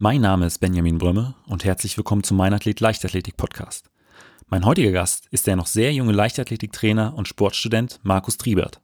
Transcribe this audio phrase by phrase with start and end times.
[0.00, 3.90] Mein Name ist Benjamin Brömme und herzlich willkommen zum Mein Athlet Leichtathletik Podcast.
[4.46, 8.80] Mein heutiger Gast ist der noch sehr junge Leichtathletiktrainer und Sportstudent Markus Triebert.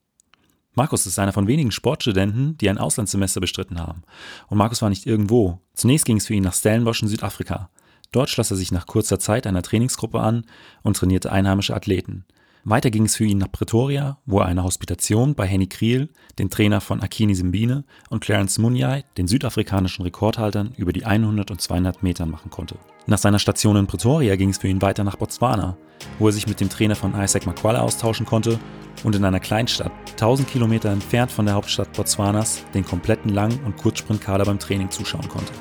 [0.73, 4.03] Markus ist einer von wenigen Sportstudenten, die ein Auslandssemester bestritten haben.
[4.49, 5.61] Und Markus war nicht irgendwo.
[5.73, 7.71] Zunächst ging es für ihn nach Stellenbosch in Südafrika.
[8.11, 10.45] Dort schloss er sich nach kurzer Zeit einer Trainingsgruppe an
[10.83, 12.25] und trainierte einheimische Athleten.
[12.67, 16.49] Weiter ging es für ihn nach Pretoria, wo er eine Hospitation bei Henny Kriel, den
[16.49, 22.03] Trainer von Akini Simbine, und Clarence Munyai, den südafrikanischen Rekordhaltern, über die 100 und 200
[22.03, 22.77] Metern machen konnte.
[23.07, 25.77] Nach seiner Station in Pretoria ging es für ihn weiter nach Botswana,
[26.19, 28.59] wo er sich mit dem Trainer von Isaac Makwala austauschen konnte
[29.03, 33.77] und in einer Kleinstadt, 1000 Kilometer entfernt von der Hauptstadt Botswanas, den kompletten Lang- und
[33.77, 35.53] Kurzsprintkader beim Training zuschauen konnte.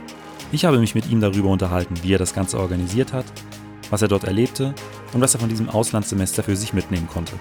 [0.54, 3.26] Ich habe mich mit ihm darüber unterhalten, wie er das Ganze organisiert hat,
[3.94, 4.74] was er dort erlebte
[5.14, 7.34] und was er von diesem Auslandssemester für sich mitnehmen konnte.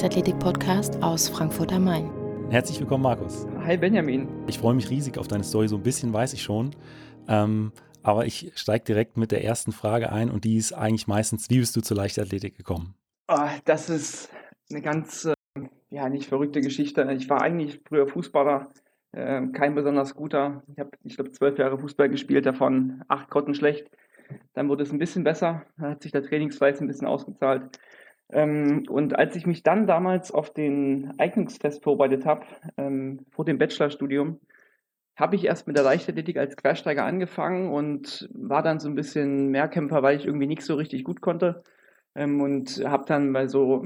[0.00, 2.10] Leichtathletik-Podcast aus Frankfurt am Main.
[2.48, 3.46] Herzlich willkommen, Markus.
[3.66, 4.30] Hi Benjamin.
[4.46, 6.70] Ich freue mich riesig auf deine Story, so ein bisschen weiß ich schon.
[7.28, 7.70] Ähm,
[8.02, 11.58] aber ich steige direkt mit der ersten Frage ein und die ist eigentlich meistens, wie
[11.58, 12.94] bist du zur Leichtathletik gekommen?
[13.28, 14.30] Oh, das ist
[14.70, 15.34] eine ganz, äh,
[15.90, 17.06] ja, nicht verrückte Geschichte.
[17.12, 18.70] Ich war eigentlich früher Fußballer,
[19.12, 20.62] äh, kein besonders guter.
[20.72, 23.90] Ich habe, ich glaube, zwölf Jahre Fußball gespielt, davon acht Grotten schlecht.
[24.54, 27.78] Dann wurde es ein bisschen besser, dann hat sich der Trainingsfleiß ein bisschen ausgezahlt.
[28.32, 32.44] Ähm, und als ich mich dann damals auf den Eignungstest vorbereitet habe,
[32.76, 34.40] ähm, vor dem Bachelorstudium,
[35.16, 39.50] habe ich erst mit der Leichtathletik als Quersteiger angefangen und war dann so ein bisschen
[39.50, 41.62] Mehrkämpfer, weil ich irgendwie nichts so richtig gut konnte.
[42.14, 43.84] Ähm, und habe dann bei so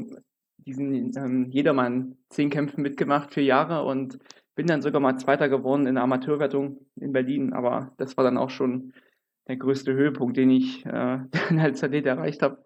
[0.58, 4.18] diesen ähm, Jedermann zehn Kämpfen mitgemacht, vier Jahre und
[4.54, 7.52] bin dann sogar mal Zweiter geworden in der Amateurwertung in Berlin.
[7.52, 8.92] Aber das war dann auch schon
[9.48, 11.18] der größte Höhepunkt, den ich äh,
[11.58, 12.64] als Athlet erreicht habe.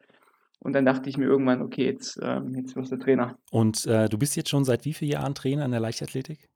[0.60, 3.38] Und dann dachte ich mir irgendwann, okay, jetzt, ähm, jetzt wirst du Trainer.
[3.50, 6.48] Und äh, du bist jetzt schon seit wie vielen Jahren Trainer in der Leichtathletik?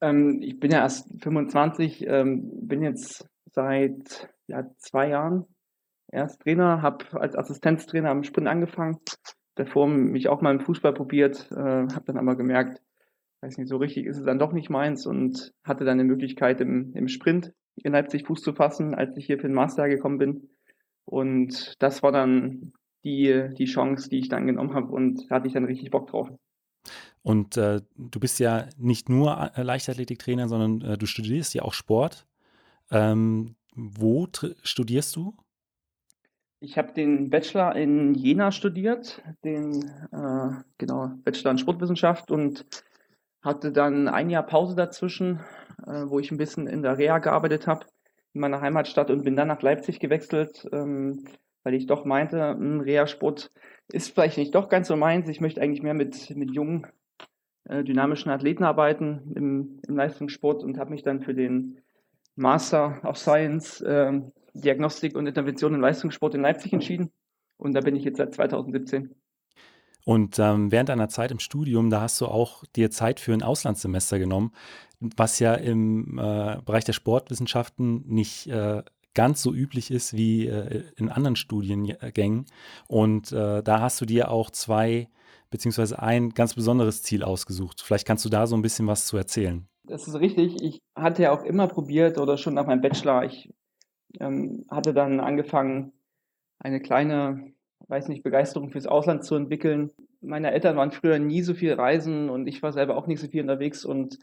[0.00, 5.46] Ähm, ich bin ja erst 25, ähm, bin jetzt seit ja, zwei Jahren
[6.10, 8.98] erst Trainer, habe als Assistenztrainer am Sprint angefangen,
[9.54, 12.80] davor mich auch mal im Fußball probiert, äh, habe dann aber gemerkt,
[13.42, 16.60] weiß nicht, so richtig ist es dann doch nicht meins und hatte dann die Möglichkeit
[16.60, 20.18] im, im Sprint in Leipzig Fuß zu fassen, als ich hier für den Master gekommen
[20.18, 20.48] bin.
[21.04, 22.72] Und das war dann
[23.04, 26.08] die, die Chance, die ich dann genommen habe und da hatte ich dann richtig Bock
[26.08, 26.30] drauf.
[27.22, 31.72] Und äh, du bist ja nicht nur äh, Leichtathletiktrainer, sondern äh, du studierst ja auch
[31.72, 32.26] Sport.
[32.90, 34.28] Ähm, wo
[34.62, 35.34] studierst du?
[36.60, 39.82] Ich habe den Bachelor in Jena studiert, den
[40.12, 42.66] äh, genau Bachelor in Sportwissenschaft und
[43.42, 45.40] hatte dann ein Jahr Pause dazwischen,
[45.86, 47.86] äh, wo ich ein bisschen in der Reha gearbeitet habe
[48.32, 51.24] in meiner Heimatstadt und bin dann nach Leipzig gewechselt, ähm,
[51.64, 53.50] weil ich doch meinte, ein Reha-Sport
[53.88, 55.28] ist vielleicht nicht doch ganz so meins.
[55.28, 56.86] Ich möchte eigentlich mehr mit, mit jungen,
[57.64, 61.80] äh, dynamischen Athleten arbeiten im, im Leistungssport und habe mich dann für den
[62.36, 64.20] Master of Science äh,
[64.52, 67.10] Diagnostik und Intervention im Leistungssport in Leipzig entschieden.
[67.56, 69.14] Und da bin ich jetzt seit 2017.
[70.04, 73.42] Und ähm, während deiner Zeit im Studium, da hast du auch dir Zeit für ein
[73.42, 74.52] Auslandssemester genommen,
[75.00, 78.82] was ja im äh, Bereich der Sportwissenschaften nicht äh,
[79.14, 82.46] ganz so üblich ist wie äh, in anderen Studiengängen.
[82.88, 85.08] Und äh, da hast du dir auch zwei
[85.50, 87.80] beziehungsweise ein ganz besonderes Ziel ausgesucht.
[87.80, 89.68] Vielleicht kannst du da so ein bisschen was zu erzählen.
[89.84, 90.60] Das ist richtig.
[90.60, 93.24] Ich hatte ja auch immer probiert oder schon nach meinem Bachelor.
[93.24, 93.52] Ich
[94.18, 95.92] ähm, hatte dann angefangen,
[96.58, 97.52] eine kleine,
[97.86, 99.92] weiß nicht, Begeisterung fürs Ausland zu entwickeln.
[100.20, 103.28] Meine Eltern waren früher nie so viel reisen und ich war selber auch nicht so
[103.28, 103.84] viel unterwegs.
[103.84, 104.18] Und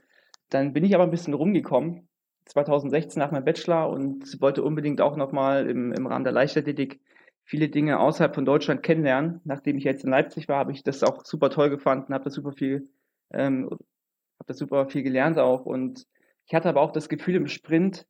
[0.50, 2.10] dann bin ich aber ein bisschen rumgekommen
[2.46, 7.00] 2016 nach meinem Bachelor und wollte unbedingt auch nochmal im, im Rahmen der Leichtathletik
[7.44, 9.42] viele Dinge außerhalb von Deutschland kennenlernen.
[9.44, 12.34] Nachdem ich jetzt in Leipzig war, habe ich das auch super toll gefunden, habe das
[12.34, 12.90] super viel,
[13.32, 15.66] ähm, habe das super viel gelernt auch.
[15.66, 16.06] Und
[16.48, 18.06] ich hatte aber auch das Gefühl im Sprint,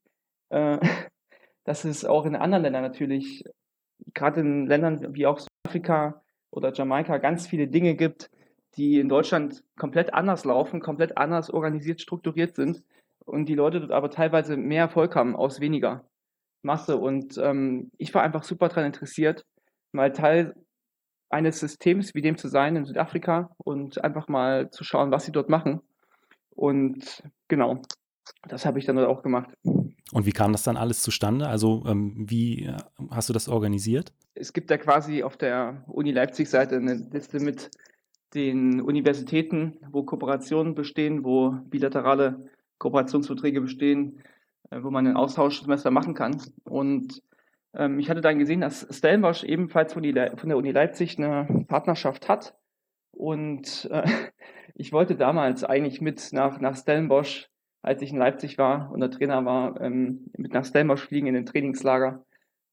[0.49, 0.77] äh,
[1.63, 3.43] dass es auch in anderen Ländern natürlich,
[4.13, 8.31] gerade in Ländern wie auch Südafrika oder Jamaika, ganz viele Dinge gibt,
[8.75, 12.83] die in Deutschland komplett anders laufen, komplett anders organisiert, strukturiert sind
[13.25, 16.05] und die Leute dort aber teilweise mehr Erfolg haben aus weniger
[16.63, 16.97] Masse.
[16.97, 19.45] Und ähm, ich war einfach super daran interessiert,
[19.91, 20.53] mal Teil
[21.29, 25.31] eines Systems wie dem zu sein in Südafrika und einfach mal zu schauen, was sie
[25.31, 25.81] dort machen.
[26.49, 27.81] Und genau,
[28.47, 29.49] das habe ich dann dort auch gemacht.
[29.63, 31.47] Und wie kam das dann alles zustande?
[31.47, 32.77] Also ähm, wie äh,
[33.11, 34.13] hast du das organisiert?
[34.33, 37.71] Es gibt da quasi auf der Uni Leipzig-Seite eine Liste mit
[38.33, 42.49] den Universitäten, wo Kooperationen bestehen, wo bilaterale
[42.81, 44.23] Kooperationsverträge bestehen,
[44.71, 46.41] äh, wo man ein Austauschsemester machen kann.
[46.65, 47.21] Und
[47.73, 51.65] ähm, ich hatte dann gesehen, dass Stellenbosch ebenfalls von, die, von, der Uni Leipzig eine
[51.67, 52.55] Partnerschaft hat.
[53.11, 54.03] Und äh,
[54.75, 57.49] ich wollte damals eigentlich mit nach, nach Stellenbosch,
[57.83, 61.35] als ich in Leipzig war und der Trainer war, ähm, mit nach Stellenbosch fliegen in
[61.35, 62.25] den Trainingslager.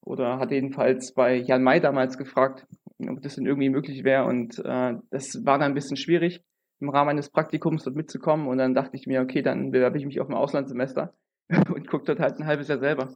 [0.05, 2.67] Oder hatte jedenfalls bei Jan May damals gefragt,
[3.07, 4.25] ob das denn irgendwie möglich wäre.
[4.25, 6.43] Und äh, das war dann ein bisschen schwierig,
[6.81, 8.47] im Rahmen eines Praktikums dort mitzukommen.
[8.49, 11.15] Und dann dachte ich mir, okay, dann bewerbe ich mich auf ein Auslandssemester
[11.75, 13.15] und gucke dort halt ein halbes Jahr selber,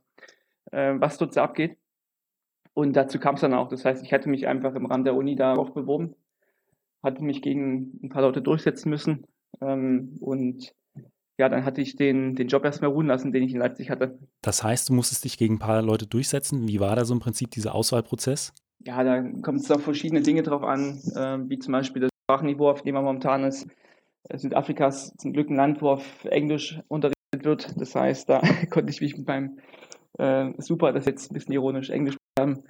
[0.71, 1.79] äh, was dort so abgeht.
[2.75, 3.69] Und dazu kam es dann auch.
[3.69, 6.15] Das heißt, ich hatte mich einfach im Rahmen der Uni darauf beworben,
[7.03, 9.27] hatte mich gegen ein paar Leute durchsetzen müssen.
[9.61, 10.75] Ähm, und
[11.39, 14.19] ja, dann hatte ich den, den Job erstmal ruhen lassen, den ich in Leipzig hatte.
[14.43, 16.69] Das heißt, du musstest dich gegen ein paar Leute durchsetzen.
[16.69, 18.55] Wie war da so im Prinzip dieser Auswahlprozess?
[18.85, 22.71] Ja, da kommt es auf verschiedene Dinge drauf an, äh, wie zum Beispiel das Sprachenniveau,
[22.71, 23.67] auf dem man momentan ist.
[24.29, 27.81] Äh, Südafrika ist zum Glück ein Land, wo auf Englisch unterrichtet wird.
[27.81, 28.41] Das heißt, da
[28.71, 29.59] konnte ich mich mit meinem
[30.19, 32.65] äh, super, das ist jetzt ein bisschen ironisch, Englisch haben.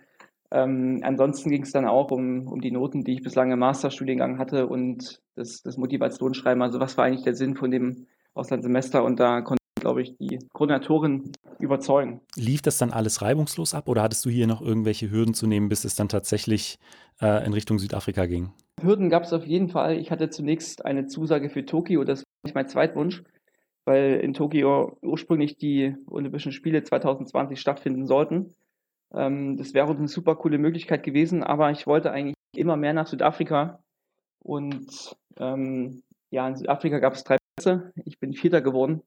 [0.51, 4.39] Ähm, ansonsten ging es dann auch um, um die Noten, die ich bislang im Masterstudiengang
[4.39, 6.63] hatte und das, das Motivationsschreiben.
[6.63, 9.03] Also was war eigentlich der Sinn von dem Auslandssemester?
[9.03, 12.21] Und da konnte glaube ich, die Koordinatorin überzeugen.
[12.37, 15.69] Lief das dann alles reibungslos ab oder hattest du hier noch irgendwelche Hürden zu nehmen,
[15.69, 16.79] bis es dann tatsächlich
[17.21, 18.53] äh, in Richtung Südafrika ging?
[18.83, 19.99] Hürden gab es auf jeden Fall.
[19.99, 23.23] Ich hatte zunächst eine Zusage für Tokio, das war mein Zweitwunsch,
[23.85, 28.55] weil in Tokio ursprünglich die Olympischen Spiele 2020 stattfinden sollten.
[29.15, 33.07] Ähm, das wäre eine super coole Möglichkeit gewesen, aber ich wollte eigentlich immer mehr nach
[33.07, 33.83] Südafrika.
[34.41, 37.93] Und ähm, ja, in Südafrika gab es drei Plätze.
[38.05, 39.03] Ich bin Vierter geworden.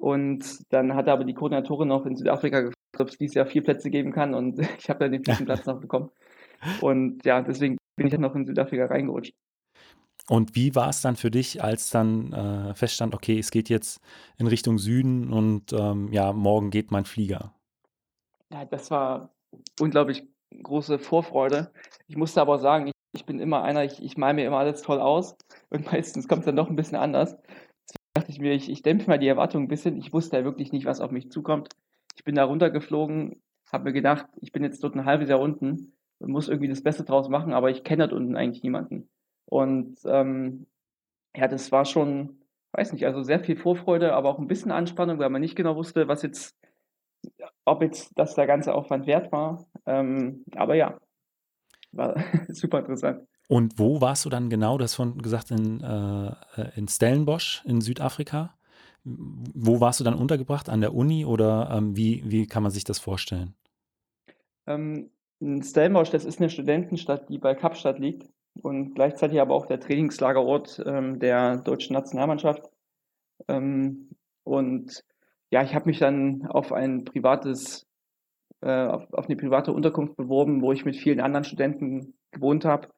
[0.00, 3.62] Und dann hat aber die Koordinatorin noch in Südafrika gefragt, ob es dieses Jahr vier
[3.62, 4.34] Plätze geben kann.
[4.34, 6.10] Und ich habe dann den vierten Platz noch bekommen.
[6.80, 9.34] Und ja, deswegen bin ich dann noch in Südafrika reingerutscht.
[10.28, 14.00] Und wie war es dann für dich, als dann äh, feststand, okay, es geht jetzt
[14.38, 17.52] in Richtung Süden und ähm, ja, morgen geht mein Flieger?
[18.52, 19.34] Ja, das war
[19.80, 20.28] unglaublich
[20.62, 21.72] große Vorfreude.
[22.06, 24.82] Ich musste aber sagen, ich, ich bin immer einer, ich, ich male mir immer alles
[24.82, 25.36] toll aus
[25.70, 27.36] und meistens kommt es dann doch ein bisschen anders.
[27.88, 29.96] Deswegen dachte ich mir, ich, ich dämpfe mal die Erwartungen ein bisschen.
[29.96, 31.70] Ich wusste ja wirklich nicht, was auf mich zukommt.
[32.16, 33.42] Ich bin da runtergeflogen,
[33.72, 35.94] habe mir gedacht, ich bin jetzt dort ein halbes Jahr unten
[36.26, 39.08] muss irgendwie das Beste draus machen, aber ich kenne dort unten eigentlich niemanden.
[39.46, 40.66] Und ähm,
[41.36, 42.40] ja, das war schon,
[42.72, 45.76] weiß nicht, also sehr viel Vorfreude, aber auch ein bisschen Anspannung, weil man nicht genau
[45.76, 46.56] wusste, was jetzt
[47.64, 49.64] ob jetzt das der ganze Aufwand wert war.
[49.86, 50.98] Ähm, aber ja,
[51.92, 52.16] war
[52.48, 53.26] super interessant.
[53.48, 54.78] Und wo warst du dann genau?
[54.78, 56.34] Du hast von gesagt in, äh,
[56.74, 58.54] in Stellenbosch in Südafrika.
[59.04, 60.68] Wo warst du dann untergebracht?
[60.68, 63.54] An der Uni oder ähm, wie, wie kann man sich das vorstellen?
[64.66, 65.10] Ähm,
[65.62, 68.28] Stellenbosch, das ist eine Studentenstadt, die bei Kapstadt liegt
[68.62, 72.70] und gleichzeitig aber auch der Trainingslagerort ähm, der deutschen Nationalmannschaft.
[73.48, 74.10] Ähm,
[74.44, 75.04] und
[75.50, 77.86] ja, ich habe mich dann auf ein privates,
[78.60, 82.88] äh, auf, auf, eine private Unterkunft beworben, wo ich mit vielen anderen Studenten gewohnt habe.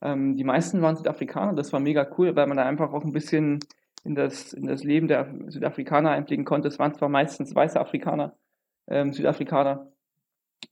[0.00, 3.12] Ähm, die meisten waren Südafrikaner, das war mega cool, weil man da einfach auch ein
[3.12, 3.60] bisschen
[4.04, 6.68] in das, in das Leben der Südafrikaner einblicken konnte.
[6.68, 8.34] Es waren zwar meistens weiße Afrikaner,
[8.88, 9.92] ähm, Südafrikaner,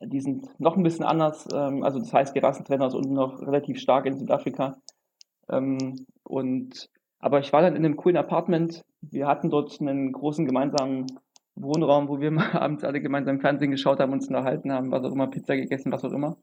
[0.01, 1.47] die sind noch ein bisschen anders.
[1.53, 4.77] Ähm, also das heißt, die Rassentrenners unten noch relativ stark in Südafrika.
[5.51, 6.89] Ähm, und
[7.21, 8.85] aber ich war dann in einem coolen Apartment.
[9.01, 11.07] Wir hatten dort einen großen gemeinsamen
[11.55, 15.13] Wohnraum, wo wir mal abends alle gemeinsam Fernsehen geschaut haben, uns unterhalten haben, was auch
[15.13, 16.37] immer, Pizza gegessen, was auch immer.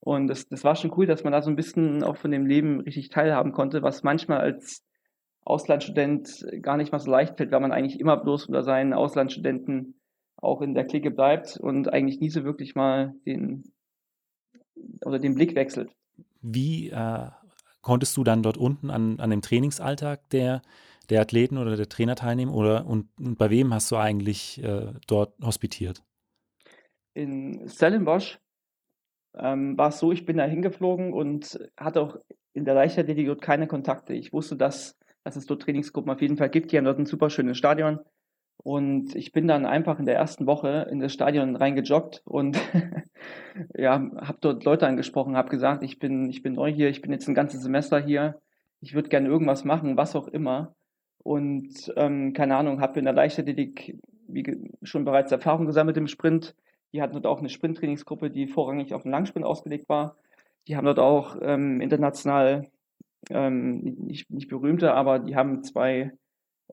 [0.00, 2.46] Und das, das war schon cool, dass man da so ein bisschen auch von dem
[2.46, 4.84] Leben richtig teilhaben konnte, was manchmal als
[5.44, 9.97] Auslandsstudent gar nicht mal so leicht fällt, weil man eigentlich immer bloß unter seinen Auslandsstudenten
[10.40, 13.72] auch in der Clique bleibt und eigentlich nie so wirklich mal den
[15.04, 15.90] oder den Blick wechselt.
[16.40, 17.28] Wie äh,
[17.82, 20.62] konntest du dann dort unten an, an dem Trainingsalltag der
[21.10, 22.52] der Athleten oder der Trainer teilnehmen?
[22.52, 26.02] Oder und, und bei wem hast du eigentlich äh, dort hospitiert?
[27.14, 28.38] In Stellenbosch
[29.34, 32.16] ähm, war es so, ich bin da hingeflogen und hatte auch
[32.52, 34.14] in der Leichtathletik dort keine Kontakte.
[34.14, 36.72] Ich wusste, dass, dass es dort Trainingsgruppen auf jeden Fall gibt.
[36.72, 38.00] Die haben dort ein super schönes Stadion.
[38.58, 42.58] Und ich bin dann einfach in der ersten Woche in das Stadion reingejoggt und
[43.74, 47.12] ja, habe dort Leute angesprochen, habe gesagt, ich bin, ich bin neu hier, ich bin
[47.12, 48.40] jetzt ein ganzes Semester hier,
[48.80, 50.74] ich würde gerne irgendwas machen, was auch immer.
[51.22, 53.96] Und ähm, keine Ahnung, habe in der Leichtathletik
[54.28, 56.54] wie schon bereits Erfahrung gesammelt im Sprint.
[56.92, 60.16] Die hatten dort auch eine Sprinttrainingsgruppe, die vorrangig auf den Langsprint ausgelegt war.
[60.66, 62.68] Die haben dort auch ähm, international
[63.30, 66.12] ähm, nicht, nicht berühmte, aber die haben zwei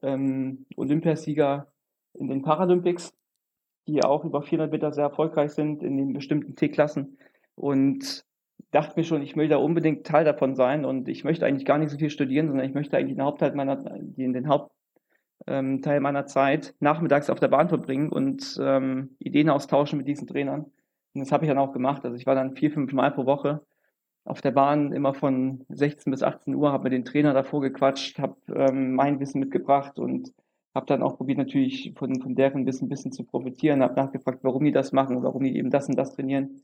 [0.02, 1.68] ähm, Olympiasieger
[2.18, 3.12] in den Paralympics.
[3.88, 7.18] die auch über 400 Meter sehr erfolgreich sind in den bestimmten T-Klassen.
[7.54, 8.24] Und
[8.72, 11.78] dachte mir schon, ich will da unbedingt Teil davon sein und ich möchte eigentlich gar
[11.78, 16.26] nicht so viel studieren, sondern ich möchte eigentlich den Hauptteil meiner, den Hauptteil ähm, meiner
[16.26, 20.64] Zeit nachmittags auf der Bahn verbringen und ähm, Ideen austauschen mit diesen Trainern.
[21.14, 22.04] Und das habe ich dann auch gemacht.
[22.04, 23.62] Also ich war dann vier, fünf Mal pro Woche
[24.24, 28.18] auf der Bahn immer von 16 bis 18 Uhr, habe mit den Trainer davor gequatscht,
[28.18, 30.32] habe ähm, mein Wissen mitgebracht und
[30.76, 34.40] habe dann auch probiert natürlich von, von deren Wissen ein bisschen zu profitieren, habe nachgefragt,
[34.42, 36.62] warum die das machen, warum die eben das und das trainieren.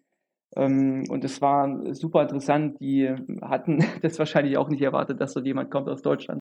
[0.54, 2.78] Ähm, und es war super interessant.
[2.80, 3.08] Die
[3.40, 6.40] hatten das wahrscheinlich auch nicht erwartet, dass so jemand kommt aus Deutschland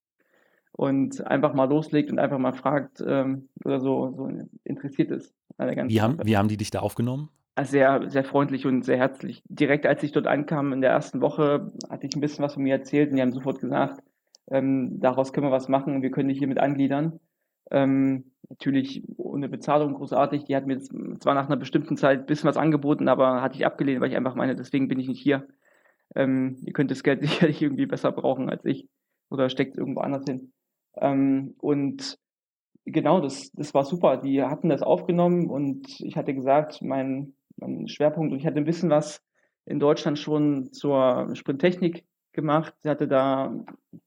[0.73, 4.29] und einfach mal loslegt und einfach mal fragt ähm, oder so, so
[4.63, 5.33] interessiert ist.
[5.57, 7.29] Wie haben, wie haben die dich da aufgenommen?
[7.63, 9.43] sehr, sehr freundlich und sehr herzlich.
[9.47, 12.63] Direkt als ich dort ankam in der ersten Woche, hatte ich ein bisschen was von
[12.63, 14.01] mir erzählt und die haben sofort gesagt,
[14.49, 17.19] ähm, daraus können wir was machen, wir können dich hier mit angliedern.
[17.71, 20.43] Ähm, natürlich ohne Bezahlung großartig.
[20.45, 23.65] Die hat mir zwar nach einer bestimmten Zeit ein bisschen was angeboten, aber hatte ich
[23.65, 25.47] abgelehnt, weil ich einfach meine, deswegen bin ich nicht hier.
[26.15, 28.87] Ähm, ihr könnt das Geld sicherlich irgendwie besser brauchen als ich
[29.29, 30.51] oder steckt irgendwo anders hin.
[30.97, 32.19] Ähm, und
[32.85, 34.17] genau, das, das war super.
[34.17, 38.33] Die hatten das aufgenommen und ich hatte gesagt, mein, mein Schwerpunkt.
[38.33, 39.23] Und ich hatte ein bisschen was
[39.65, 42.73] in Deutschland schon zur Sprinttechnik gemacht.
[42.85, 43.53] Hatte da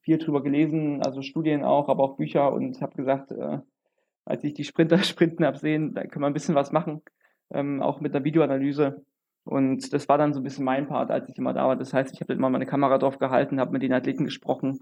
[0.00, 3.59] viel drüber gelesen, also Studien auch, aber auch Bücher und habe gesagt, äh,
[4.25, 7.02] als ich die Sprinter sprinten absehen, da können wir ein bisschen was machen,
[7.50, 9.04] ähm, auch mit der Videoanalyse.
[9.45, 11.76] Und das war dann so ein bisschen mein Part, als ich immer da war.
[11.76, 14.81] Das heißt, ich habe immer meine Kamera drauf gehalten, habe mit den Athleten gesprochen,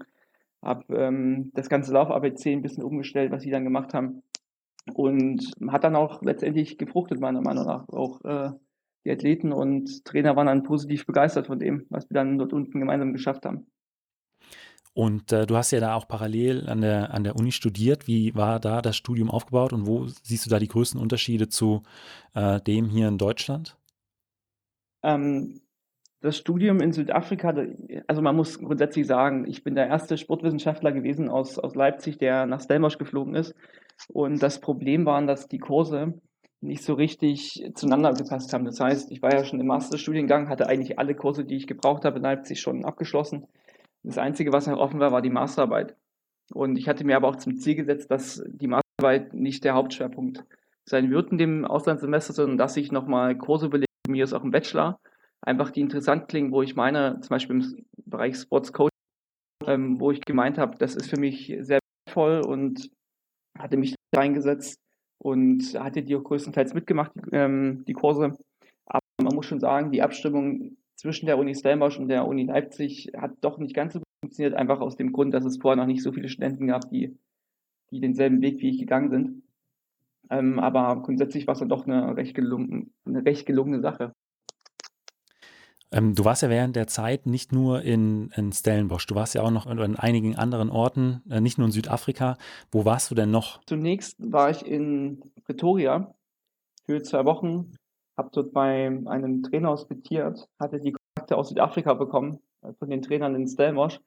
[0.61, 4.23] habe ähm, das ganze Lauf-ABC ein bisschen umgestellt, was sie dann gemacht haben
[4.93, 7.87] und hat dann auch letztendlich gefruchtet, meiner Meinung nach.
[7.89, 8.51] Auch äh,
[9.05, 12.79] die Athleten und Trainer waren dann positiv begeistert von dem, was wir dann dort unten
[12.79, 13.67] gemeinsam geschafft haben.
[14.93, 18.07] Und äh, du hast ja da auch parallel an der, an der Uni studiert.
[18.07, 21.81] Wie war da das Studium aufgebaut und wo siehst du da die größten Unterschiede zu
[22.35, 23.75] äh, dem hier in Deutschland?
[25.01, 25.61] Ähm,
[26.21, 27.53] das Studium in Südafrika,
[28.07, 32.45] also man muss grundsätzlich sagen, ich bin der erste Sportwissenschaftler gewesen aus, aus Leipzig, der
[32.45, 33.55] nach Stellenbosch geflogen ist.
[34.07, 36.21] Und das Problem war, dass die Kurse
[36.63, 38.65] nicht so richtig zueinander gepasst haben.
[38.65, 42.05] Das heißt, ich war ja schon im Masterstudiengang, hatte eigentlich alle Kurse, die ich gebraucht
[42.05, 43.47] habe in Leipzig schon abgeschlossen.
[44.03, 45.95] Das Einzige, was noch offen war, war die Masterarbeit.
[46.53, 50.43] Und ich hatte mir aber auch zum Ziel gesetzt, dass die Masterarbeit nicht der Hauptschwerpunkt
[50.85, 54.51] sein wird in dem Auslandssemester, sondern dass ich nochmal Kurse belege, mir ist auch im
[54.51, 54.99] Bachelor,
[55.41, 58.89] einfach die interessant klingen, wo ich meine, zum Beispiel im Bereich Sports Coaching,
[59.65, 62.89] ähm, wo ich gemeint habe, das ist für mich sehr wertvoll und
[63.57, 64.82] hatte mich reingesetzt
[65.23, 68.37] und hatte die auch größtenteils mitgemacht, die, ähm, die Kurse.
[68.85, 73.11] Aber man muss schon sagen, die Abstimmung zwischen der Uni Stellenbosch und der Uni Leipzig
[73.17, 75.87] hat doch nicht ganz so gut funktioniert, einfach aus dem Grund, dass es vorher noch
[75.87, 77.17] nicht so viele Studenten gab, die,
[77.91, 79.43] die denselben Weg wie ich gegangen sind.
[80.29, 84.13] Ähm, aber grundsätzlich war es dann doch eine recht, gelungen, eine recht gelungene Sache.
[85.93, 89.43] Ähm, du warst ja während der Zeit nicht nur in, in Stellenbosch, du warst ja
[89.43, 92.37] auch noch in, in einigen anderen Orten, äh, nicht nur in Südafrika.
[92.71, 93.63] Wo warst du denn noch?
[93.65, 96.13] Zunächst war ich in Pretoria
[96.85, 97.71] für zwei Wochen,
[98.17, 103.03] habe dort bei einem Trainer hospitiert, hatte die Kontakte aus Südafrika bekommen, äh, von den
[103.03, 103.99] Trainern in Stellenbosch.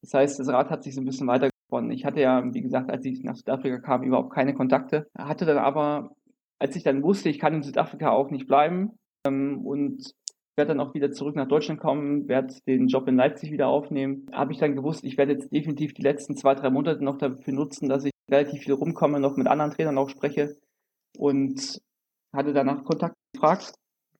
[0.00, 1.90] Das heißt, das Rad hat sich so ein bisschen weitergewonnen.
[1.90, 5.08] Ich hatte ja, wie gesagt, als ich nach Südafrika kam, überhaupt keine Kontakte.
[5.16, 6.14] Hatte dann aber,
[6.60, 8.92] als ich dann wusste, ich kann in Südafrika auch nicht bleiben
[9.26, 10.14] ähm, und
[10.56, 14.26] werde dann auch wieder zurück nach Deutschland kommen, werde den Job in Leipzig wieder aufnehmen.
[14.32, 17.54] Habe ich dann gewusst, ich werde jetzt definitiv die letzten zwei, drei Monate noch dafür
[17.54, 20.56] nutzen, dass ich relativ viel rumkomme, noch mit anderen Trainern auch spreche
[21.18, 21.80] und
[22.34, 23.74] hatte danach Kontakt gefragt.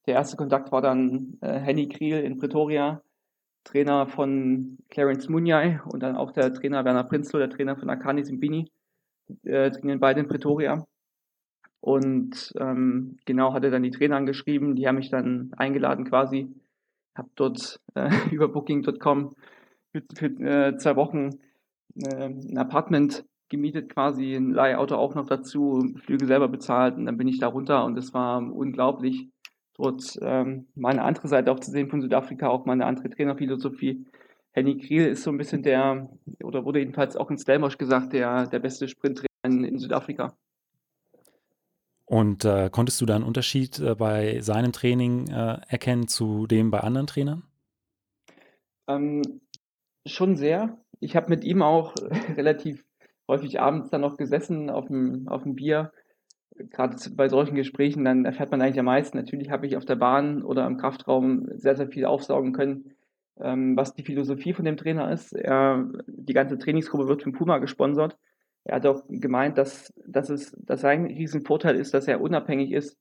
[0.06, 3.02] Der erste Kontakt war dann äh, Henny Kriel in Pretoria,
[3.64, 8.24] Trainer von Clarence Munyai und dann auch der Trainer Werner Prinzlo, der Trainer von Akani
[8.24, 8.68] Simbini,
[9.44, 10.84] äh, trainieren beide in Pretoria.
[11.82, 16.48] Und ähm, genau hatte dann die Trainer angeschrieben, die haben mich dann eingeladen quasi.
[17.16, 19.34] Habe dort äh, über Booking.com
[19.90, 21.30] für, für äh, zwei Wochen
[21.96, 27.18] äh, ein Apartment gemietet quasi, ein Leihauto auch noch dazu, Flüge selber bezahlt und dann
[27.18, 29.28] bin ich da runter und es war unglaublich,
[29.74, 33.10] dort ähm, mal eine andere Seite auch zu sehen von Südafrika, auch mal eine andere
[33.10, 34.06] Trainerphilosophie.
[34.52, 36.08] Henny Kriel ist so ein bisschen der,
[36.44, 40.34] oder wurde jedenfalls auch in Stellmosch gesagt, der, der beste Sprinttrainer in, in Südafrika.
[42.12, 46.70] Und äh, konntest du da einen Unterschied äh, bei seinem Training äh, erkennen zu dem
[46.70, 47.42] bei anderen Trainern?
[48.86, 49.22] Ähm,
[50.04, 50.76] schon sehr.
[51.00, 51.94] Ich habe mit ihm auch
[52.36, 52.84] relativ
[53.28, 55.90] häufig abends dann noch gesessen auf dem, auf dem Bier.
[56.54, 59.16] Gerade bei solchen Gesprächen, dann erfährt man eigentlich am meisten.
[59.16, 62.92] Natürlich habe ich auf der Bahn oder im Kraftraum sehr, sehr viel aufsaugen können,
[63.40, 65.32] ähm, was die Philosophie von dem Trainer ist.
[65.32, 68.18] Er, die ganze Trainingsgruppe wird von Puma gesponsert.
[68.64, 72.96] Er hat auch gemeint, dass, dass, es, dass sein Riesenvorteil ist, dass er unabhängig ist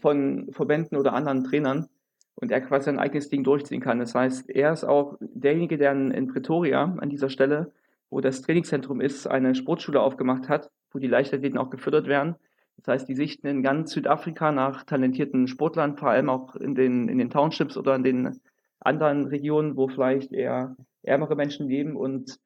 [0.00, 1.88] von Verbänden oder anderen Trainern
[2.36, 3.98] und er quasi sein eigenes Ding durchziehen kann.
[3.98, 7.72] Das heißt, er ist auch derjenige, der in Pretoria an dieser Stelle,
[8.10, 12.36] wo das Trainingszentrum ist, eine Sportschule aufgemacht hat, wo die Leichtathleten auch gefördert werden.
[12.76, 17.08] Das heißt, die sichten in ganz Südafrika nach talentierten Sportlern, vor allem auch in den,
[17.08, 18.40] in den Townships oder in den
[18.80, 22.38] anderen Regionen, wo vielleicht eher ärmere Menschen leben und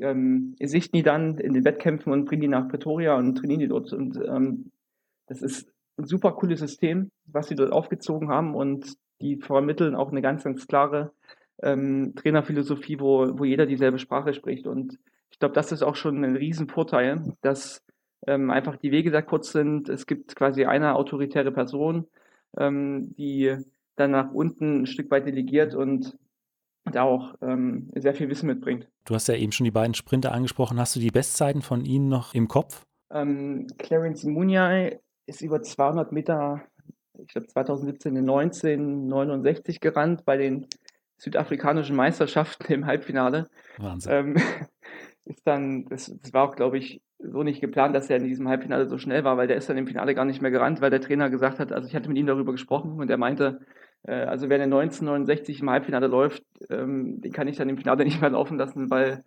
[0.00, 3.92] ähm, die dann in den Wettkämpfen und bringen die nach Pretoria und trainieren die dort.
[3.92, 4.70] Und ähm,
[5.26, 5.68] das ist
[5.98, 10.44] ein super cooles System, was sie dort aufgezogen haben und die vermitteln auch eine ganz,
[10.44, 11.12] ganz klare
[11.62, 14.66] ähm, Trainerphilosophie, wo, wo jeder dieselbe Sprache spricht.
[14.66, 14.98] Und
[15.30, 17.82] ich glaube, das ist auch schon ein Riesenvorteil, dass
[18.26, 19.88] ähm, einfach die Wege sehr kurz sind.
[19.88, 22.06] Es gibt quasi eine autoritäre Person,
[22.58, 23.56] ähm, die
[23.96, 26.16] dann nach unten ein Stück weit delegiert und
[26.84, 28.88] da auch ähm, sehr viel Wissen mitbringt.
[29.04, 30.78] Du hast ja eben schon die beiden Sprinter angesprochen.
[30.78, 32.84] Hast du die Bestzeiten von ihnen noch im Kopf?
[33.10, 36.62] Ähm, Clarence Muniai ist über 200 Meter,
[37.18, 40.66] ich glaube 2017 in 1969 gerannt bei den
[41.18, 43.48] südafrikanischen Meisterschaften im Halbfinale.
[43.78, 44.12] Wahnsinn.
[44.12, 44.36] Ähm,
[45.24, 48.48] ist dann, das, das war auch, glaube ich, so nicht geplant, dass er in diesem
[48.48, 50.90] Halbfinale so schnell war, weil der ist dann im Finale gar nicht mehr gerannt, weil
[50.90, 53.60] der Trainer gesagt hat, also ich hatte mit ihm darüber gesprochen und er meinte,
[54.10, 58.20] also wer in 1969 im Halbfinale läuft, ähm, den kann ich dann im Finale nicht
[58.20, 59.24] mehr laufen lassen, weil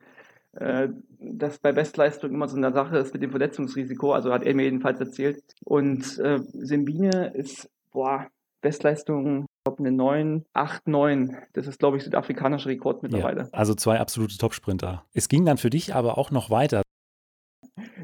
[0.54, 0.90] äh,
[1.20, 4.64] das bei Bestleistung immer so eine Sache ist mit dem Verletzungsrisiko, also hat er mir
[4.64, 5.44] jedenfalls erzählt.
[5.64, 8.28] Und äh, Simbine ist, boah,
[8.62, 11.38] Bestleistung glaube, eine 9, 8, 9.
[11.54, 13.42] Das ist, glaube ich, südafrikanischer Rekord mittlerweile.
[13.42, 15.06] Ja, also zwei absolute Topsprinter.
[15.14, 16.84] Es ging dann für dich aber auch noch weiter.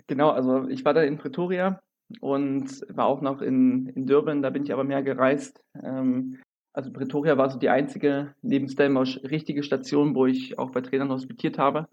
[0.07, 1.79] Genau, also ich war da in Pretoria
[2.19, 5.61] und war auch noch in, in Durban, da bin ich aber mehr gereist.
[5.81, 6.39] Ähm,
[6.73, 11.11] also Pretoria war so die einzige neben Stellenbosch richtige Station, wo ich auch bei Trainern
[11.11, 11.87] hospitiert habe.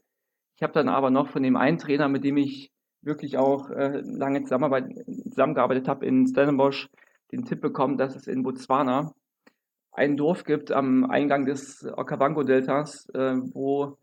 [0.56, 2.70] Ich habe dann aber noch von dem einen Trainer, mit dem ich
[3.02, 6.88] wirklich auch äh, lange zusammengearbeitet habe in Stellenbosch,
[7.32, 9.12] den Tipp bekommen, dass es in Botswana
[9.92, 13.96] ein Dorf gibt am Eingang des Okavango-Deltas, äh, wo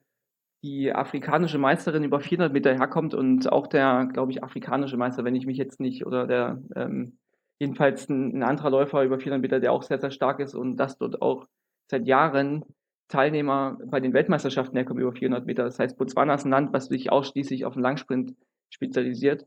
[0.62, 5.36] die afrikanische Meisterin über 400 Meter herkommt und auch der, glaube ich, afrikanische Meister, wenn
[5.36, 7.18] ich mich jetzt nicht, oder der, ähm,
[7.60, 10.78] jedenfalls ein, ein, anderer Läufer über 400 Meter, der auch sehr, sehr stark ist und
[10.78, 11.48] das dort auch
[11.90, 12.66] seit Jahren
[13.08, 15.64] Teilnehmer bei den Weltmeisterschaften herkommen über 400 Meter.
[15.64, 18.36] Das heißt, Botswana ist ein Land, was sich ausschließlich auf den Langsprint
[18.70, 19.46] spezialisiert.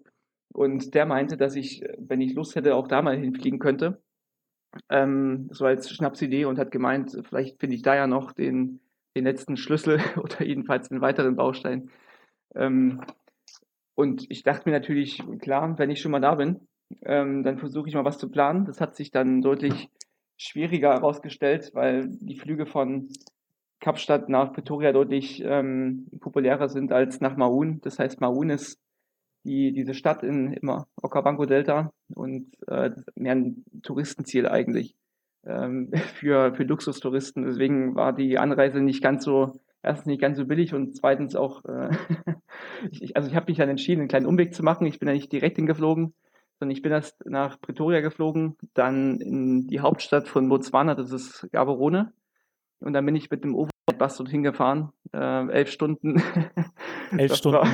[0.52, 4.00] Und der meinte, dass ich, wenn ich Lust hätte, auch da mal hinfliegen könnte
[4.88, 8.80] ähm, so als Schnapsidee und hat gemeint, vielleicht finde ich da ja noch den,
[9.16, 11.90] den letzten Schlüssel oder jedenfalls einen weiteren Baustein.
[12.54, 13.02] Ähm,
[13.94, 16.60] und ich dachte mir natürlich, klar, wenn ich schon mal da bin,
[17.02, 18.64] ähm, dann versuche ich mal was zu planen.
[18.64, 19.90] Das hat sich dann deutlich
[20.36, 23.08] schwieriger herausgestellt, weil die Flüge von
[23.80, 27.80] Kapstadt nach Pretoria deutlich ähm, populärer sind als nach Maun.
[27.82, 28.78] Das heißt, Maun ist
[29.44, 34.94] die, diese Stadt in immer Okavango Delta und äh, mehr ein Touristenziel eigentlich
[35.46, 37.44] ähm, für, für Luxustouristen.
[37.44, 41.64] Deswegen war die Anreise nicht ganz so, erstens nicht ganz so billig und zweitens auch,
[41.64, 41.90] äh,
[42.90, 44.86] ich, also ich habe mich dann entschieden, einen kleinen Umweg zu machen.
[44.86, 46.14] Ich bin ja nicht direkt hingeflogen,
[46.58, 51.48] sondern ich bin erst nach Pretoria geflogen, dann in die Hauptstadt von Botswana, das ist
[51.52, 52.12] Gaborone.
[52.80, 56.22] Und dann bin ich mit dem Overbus dorthin gefahren, äh, elf Stunden.
[57.16, 57.66] Elf Stunden?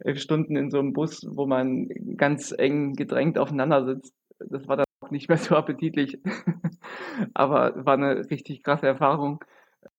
[0.00, 4.14] elf Stunden in so einem Bus, wo man ganz eng gedrängt aufeinander sitzt.
[4.38, 6.18] Das war dann auch nicht mehr so appetitlich.
[7.34, 9.44] Aber war eine richtig krasse Erfahrung.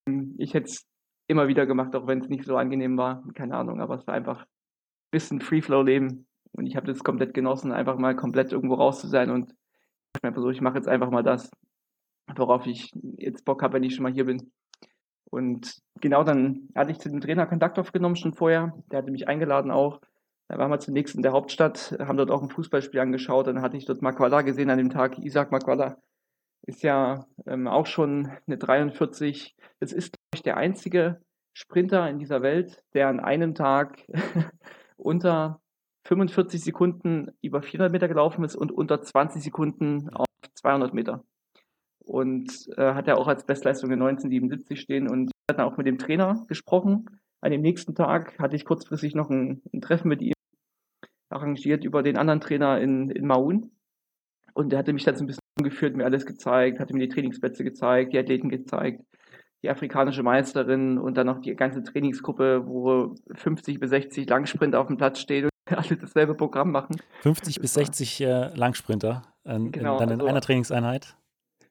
[0.07, 0.87] Ähm, ich hätte es
[1.27, 3.23] immer wieder gemacht, auch wenn es nicht so angenehm war.
[3.35, 6.25] Keine Ahnung, aber es war einfach ein bisschen Free-Flow-Leben.
[6.53, 9.53] Und ich habe das komplett genossen, einfach mal komplett irgendwo raus zu sein und
[10.15, 11.49] ich mir versucht, ich mache jetzt einfach mal das,
[12.35, 14.51] worauf ich jetzt Bock habe, wenn ich schon mal hier bin.
[15.29, 18.73] Und genau dann hatte ich zu dem Trainer Kontakt aufgenommen schon vorher.
[18.91, 19.99] Der hatte mich eingeladen auch.
[20.47, 23.47] Da waren wir zunächst in der Hauptstadt, haben dort auch ein Fußballspiel angeschaut.
[23.47, 25.17] Dann hatte ich dort Makwala gesehen an dem Tag.
[25.17, 25.97] Isaac Makwala
[26.67, 29.55] ist ja ähm, auch schon eine 43.
[29.79, 31.19] Das ist, glaube ich, der einzige
[31.53, 34.05] Sprinter in dieser Welt, der an einem Tag
[34.97, 35.62] unter
[36.05, 41.23] 45 Sekunden über 400 Meter gelaufen ist und unter 20 Sekunden auf 200 Meter
[42.05, 45.87] und äh, hat er auch als Bestleistung in 1977 stehen und ich hatte auch mit
[45.87, 47.05] dem Trainer gesprochen.
[47.41, 50.33] An dem nächsten Tag hatte ich kurzfristig noch ein, ein Treffen mit ihm
[51.29, 53.71] arrangiert über den anderen Trainer in, in Maun.
[54.53, 57.13] Und der hatte mich dann so ein bisschen umgeführt, mir alles gezeigt, hatte mir die
[57.13, 59.01] Trainingsplätze gezeigt, die Athleten gezeigt,
[59.63, 64.87] die afrikanische Meisterin und dann noch die ganze Trainingsgruppe, wo 50 bis 60 Langsprinter auf
[64.87, 66.95] dem Platz stehen alle dasselbe Programm machen.
[67.21, 71.15] 50 bis 60 äh, Langsprinter äh, genau, dann in also, einer Trainingseinheit?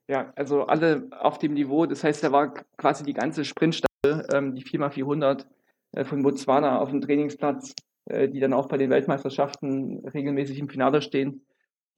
[0.08, 1.86] Ja, also alle auf dem Niveau.
[1.86, 5.46] Das heißt, da war quasi die ganze Sprintstaffel, ähm, die 4x400
[5.92, 7.74] äh, von Botswana auf dem Trainingsplatz,
[8.06, 11.46] äh, die dann auch bei den Weltmeisterschaften regelmäßig im Finale stehen.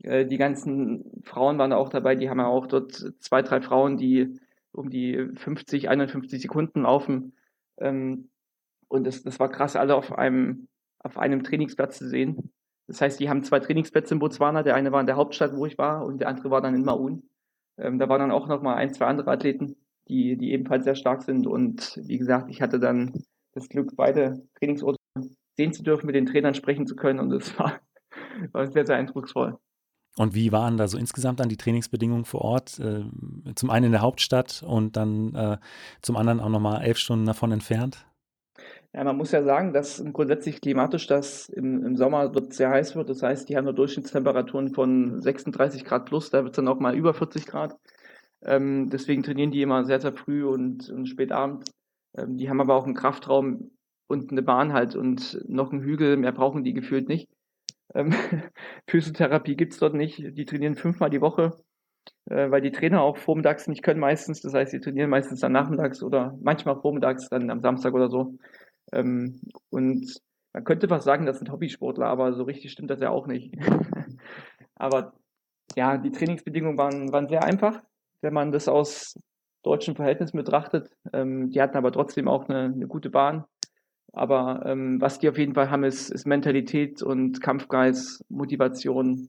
[0.02, 3.96] Äh, die ganzen Frauen waren auch dabei, die haben ja auch dort zwei, drei Frauen,
[3.96, 4.38] die
[4.72, 7.34] um die 50, 51 Sekunden laufen.
[7.78, 8.30] Ähm,
[8.88, 10.68] und das, das war krass, alle auf einem,
[11.04, 12.50] auf einem Trainingsplatz zu sehen.
[12.86, 14.62] Das heißt, die haben zwei Trainingsplätze in Botswana.
[14.62, 16.84] Der eine war in der Hauptstadt, wo ich war, und der andere war dann in
[16.84, 17.22] Maun.
[17.78, 19.76] Ähm, da waren dann auch noch mal ein, zwei andere Athleten,
[20.08, 21.46] die, die ebenfalls sehr stark sind.
[21.46, 24.98] Und wie gesagt, ich hatte dann das Glück, beide Trainingsorte
[25.56, 27.20] sehen zu dürfen, mit den Trainern sprechen zu können.
[27.20, 27.80] Und das war,
[28.52, 29.58] war sehr, sehr eindrucksvoll.
[30.16, 32.78] Und wie waren da so insgesamt dann die Trainingsbedingungen vor Ort?
[32.78, 33.04] Äh,
[33.56, 35.58] zum einen in der Hauptstadt und dann äh,
[36.02, 38.06] zum anderen auch nochmal elf Stunden davon entfernt?
[38.92, 43.08] Ja, man muss ja sagen, dass grundsätzlich klimatisch das im, im Sommer sehr heiß wird.
[43.10, 46.78] Das heißt, die haben nur Durchschnittstemperaturen von 36 Grad plus, da wird es dann auch
[46.78, 47.76] mal über 40 Grad.
[48.42, 51.70] Ähm, deswegen trainieren die immer sehr, sehr früh und, und spät abend.
[52.16, 53.70] Ähm, die haben aber auch einen Kraftraum
[54.06, 57.28] und eine Bahn halt und noch einen Hügel, mehr brauchen die gefühlt nicht.
[57.94, 58.12] Ähm,
[58.88, 60.18] Physiotherapie gibt's dort nicht.
[60.18, 61.56] Die trainieren fünfmal die Woche,
[62.26, 64.40] äh, weil die Trainer auch vormittags nicht können meistens.
[64.42, 68.38] Das heißt, sie trainieren meistens dann nachmittags oder manchmal vormittags, dann am Samstag oder so.
[68.92, 69.40] Ähm,
[69.70, 70.20] und
[70.52, 73.54] man könnte fast sagen, das sind Hobbysportler, aber so richtig stimmt das ja auch nicht.
[74.76, 75.14] aber
[75.76, 77.82] ja, die Trainingsbedingungen waren, waren sehr einfach,
[78.20, 79.18] wenn man das aus
[79.62, 80.90] deutschen Verhältnissen betrachtet.
[81.12, 83.44] Ähm, die hatten aber trotzdem auch eine, eine gute Bahn.
[84.12, 89.28] Aber ähm, was die auf jeden Fall haben, ist, ist Mentalität und Kampfgeist, Motivation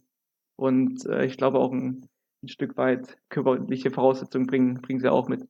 [0.56, 2.08] und äh, ich glaube auch ein,
[2.46, 5.48] ein Stück weit körperliche Voraussetzungen bringen, bringen sie auch mit.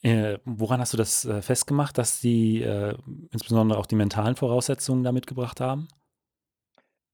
[0.00, 2.94] Äh, woran hast du das äh, festgemacht, dass sie äh,
[3.32, 5.88] insbesondere auch die mentalen Voraussetzungen da mitgebracht haben?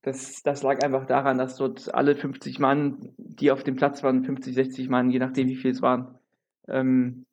[0.02, 4.22] Das, das lag einfach daran, dass dort alle 50 Mann, die auf dem Platz waren,
[4.22, 6.18] 50, 60 Mann, je nachdem wie viel es waren,
[6.68, 7.24] ähm,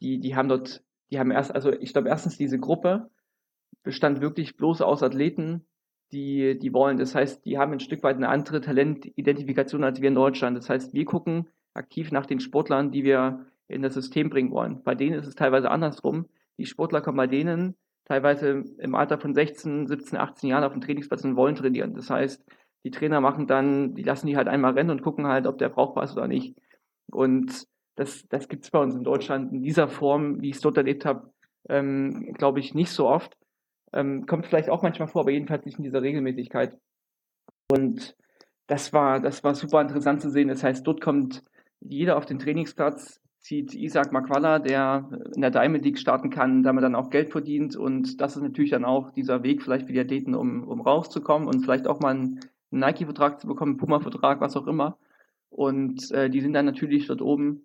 [0.00, 0.82] die, die haben dort,
[1.12, 3.08] die haben erst, also ich glaube erstens diese Gruppe
[3.84, 5.64] bestand wirklich bloß aus Athleten,
[6.12, 6.98] die, die wollen.
[6.98, 10.56] Das heißt, die haben ein Stück weit eine andere Talentidentifikation als wir in Deutschland.
[10.56, 14.82] Das heißt, wir gucken aktiv nach den Sportlern, die wir in das System bringen wollen.
[14.82, 16.26] Bei denen ist es teilweise andersrum.
[16.58, 20.80] Die Sportler kommen bei denen teilweise im Alter von 16, 17, 18 Jahren auf den
[20.80, 21.94] Trainingsplatz und wollen trainieren.
[21.94, 22.44] Das heißt,
[22.84, 25.68] die Trainer machen dann, die lassen die halt einmal rennen und gucken halt, ob der
[25.68, 26.56] brauchbar ist oder nicht.
[27.10, 27.66] Und
[27.96, 30.76] das, das gibt es bei uns in Deutschland in dieser Form, wie ich es dort
[30.76, 31.32] erlebt habe,
[31.68, 33.36] ähm, glaube ich, nicht so oft.
[33.96, 36.78] Ähm, kommt vielleicht auch manchmal vor, aber jedenfalls nicht in dieser Regelmäßigkeit.
[37.70, 38.14] Und
[38.66, 40.48] das war, das war super interessant zu sehen.
[40.48, 41.42] Das heißt, dort kommt
[41.80, 46.84] jeder auf den Trainingsplatz, zieht Isaac Makwala, der in der Diamond League starten kann, damit
[46.84, 47.74] dann auch Geld verdient.
[47.74, 51.48] Und das ist natürlich dann auch dieser Weg vielleicht für die Athleten, um, um rauszukommen
[51.48, 54.98] und vielleicht auch mal einen Nike-Vertrag zu bekommen, Puma-Vertrag, was auch immer.
[55.48, 57.62] Und äh, die sind dann natürlich dort oben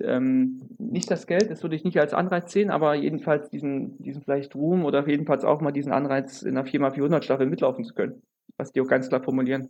[0.00, 4.22] ähm, nicht das Geld, das würde ich nicht als Anreiz sehen, aber jedenfalls diesen, diesen
[4.22, 8.22] vielleicht Ruhm oder jedenfalls auch mal diesen Anreiz, in einer 4x400 Staffel mitlaufen zu können,
[8.56, 9.68] was die auch ganz klar formulieren.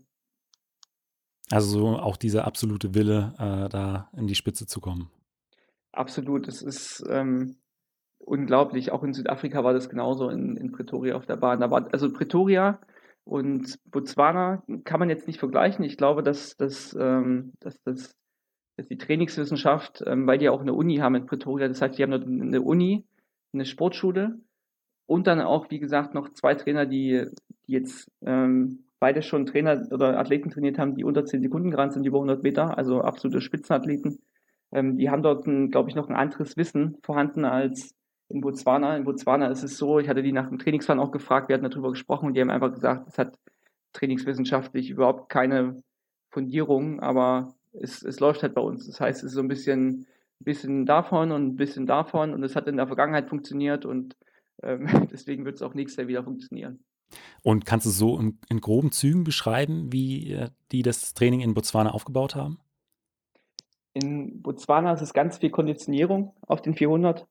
[1.50, 5.10] Also so auch dieser absolute Wille, äh, da in die Spitze zu kommen.
[5.92, 7.56] Absolut, es ist ähm,
[8.18, 8.92] unglaublich.
[8.92, 11.60] Auch in Südafrika war das genauso in, in Pretoria auf der Bahn.
[11.60, 12.80] Da war, also Pretoria
[13.24, 15.84] und Botswana kann man jetzt nicht vergleichen.
[15.84, 18.16] Ich glaube, dass, dass, ähm, dass das
[18.88, 21.68] die Trainingswissenschaft, ähm, weil die auch eine Uni haben in Pretoria.
[21.68, 23.04] Das heißt, die haben eine Uni,
[23.52, 24.38] eine Sportschule
[25.06, 27.24] und dann auch, wie gesagt, noch zwei Trainer, die,
[27.66, 31.92] die jetzt ähm, beide schon Trainer oder Athleten trainiert haben, die unter 10 Sekunden gerannt
[31.92, 34.20] sind, über 100 Meter, also absolute Spitzenathleten.
[34.70, 37.94] Ähm, die haben dort, glaube ich, noch ein anderes Wissen vorhanden als
[38.28, 38.96] in Botswana.
[38.96, 41.68] In Botswana ist es so, ich hatte die nach dem Trainingsplan auch gefragt, wir hatten
[41.68, 43.38] darüber gesprochen und die haben einfach gesagt, es hat
[43.92, 45.82] trainingswissenschaftlich überhaupt keine
[46.30, 48.86] Fundierung, aber es, es läuft halt bei uns.
[48.86, 50.06] Das heißt, es ist so ein bisschen,
[50.40, 54.16] bisschen davon und ein bisschen davon und es hat in der Vergangenheit funktioniert und
[54.62, 56.84] ähm, deswegen wird es auch nächstes Jahr wieder funktionieren.
[57.42, 61.54] Und kannst du so in, in groben Zügen beschreiben, wie äh, die das Training in
[61.54, 62.58] Botswana aufgebaut haben?
[63.94, 67.26] In Botswana ist es ganz viel Konditionierung auf den 400.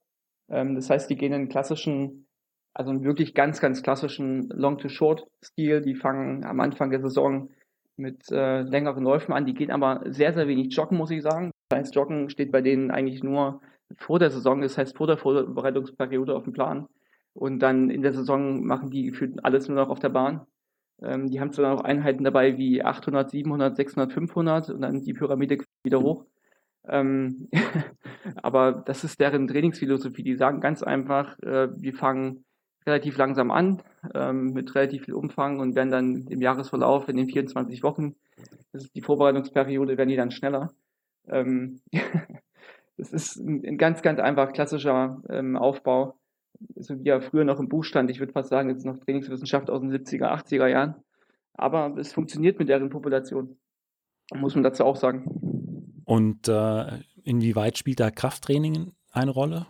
[0.50, 2.28] Ähm, das heißt, die gehen in klassischen,
[2.74, 5.82] also einen wirklich ganz, ganz klassischen Long-to-Short-Stil.
[5.82, 7.50] Die fangen am Anfang der Saison
[8.02, 9.46] mit äh, längeren Läufen an.
[9.46, 11.52] Die gehen aber sehr, sehr wenig joggen, muss ich sagen.
[11.70, 13.62] Das heißt, Joggen steht bei denen eigentlich nur
[13.98, 16.88] vor der Saison, das heißt vor der Vorbereitungsperiode auf dem Plan.
[17.34, 20.46] Und dann in der Saison machen die gefühlt alles nur noch auf der Bahn.
[21.02, 25.14] Ähm, die haben zwar noch Einheiten dabei wie 800, 700, 600, 500 und dann die
[25.14, 26.26] Pyramide wieder hoch.
[26.88, 27.48] Ähm,
[28.36, 30.24] aber das ist deren Trainingsphilosophie.
[30.24, 32.44] Die sagen ganz einfach, äh, wir fangen
[32.86, 33.82] relativ langsam an,
[34.14, 38.16] ähm, mit relativ viel Umfang und werden dann im Jahresverlauf in den 24 Wochen,
[38.72, 40.72] das ist die Vorbereitungsperiode, werden die dann schneller.
[41.28, 41.82] Ähm,
[42.98, 46.16] das ist ein, ein, ganz, ganz einfach klassischer ähm, Aufbau,
[46.76, 48.10] so wie er früher noch im Buch stand.
[48.10, 50.96] Ich würde fast sagen, jetzt noch Trainingswissenschaft aus den 70er, 80er Jahren.
[51.54, 53.58] Aber es funktioniert mit deren Population.
[54.34, 56.02] Muss man dazu auch sagen.
[56.06, 59.68] Und äh, inwieweit spielt da Krafttraining eine Rolle?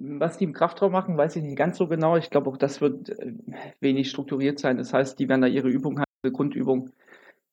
[0.00, 2.16] Was die im Kraftraum machen, weiß ich nicht ganz so genau.
[2.16, 3.32] Ich glaube auch, das wird äh,
[3.80, 4.76] wenig strukturiert sein.
[4.76, 6.90] Das heißt, die werden da ihre Übung haben, ihre Grundübung,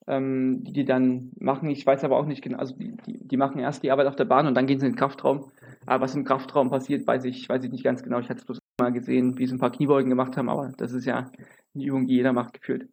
[0.08, 1.70] ähm, die die dann machen.
[1.70, 4.16] Ich weiß aber auch nicht genau, also die, die, die, machen erst die Arbeit auf
[4.16, 5.52] der Bahn und dann gehen sie in den Kraftraum.
[5.88, 8.20] Aber was im Kraftraum passiert, weiß ich, weiß ich nicht ganz genau.
[8.20, 10.92] Ich hatte es bloß mal gesehen, wie sie ein paar Kniebeugen gemacht haben, aber das
[10.92, 11.32] ist ja
[11.74, 12.90] eine Übung, die jeder macht, gefühlt.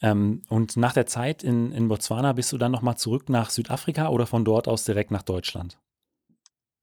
[0.00, 4.08] Ähm, und nach der Zeit in, in Botswana bist du dann nochmal zurück nach Südafrika
[4.08, 5.78] oder von dort aus direkt nach Deutschland?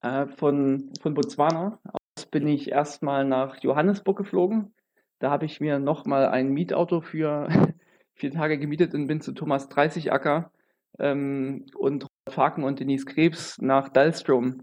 [0.01, 4.73] Äh, von, von Botswana aus bin ich erstmal nach Johannesburg geflogen.
[5.19, 7.49] Da habe ich mir nochmal ein Mietauto für
[8.13, 10.51] vier Tage gemietet und bin zu Thomas 30 Acker
[10.99, 14.61] ähm, und Faken und Denise Krebs nach Dallstrom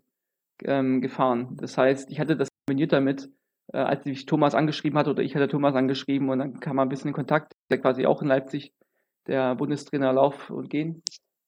[0.65, 1.57] ähm, gefahren.
[1.59, 3.29] Das heißt, ich hatte das kombiniert damit,
[3.73, 6.87] äh, als ich Thomas angeschrieben hatte oder ich hatte Thomas angeschrieben und dann kam man
[6.87, 8.73] ein bisschen in Kontakt, der quasi auch in Leipzig,
[9.27, 11.03] der Bundestrainer Lauf und Gehen.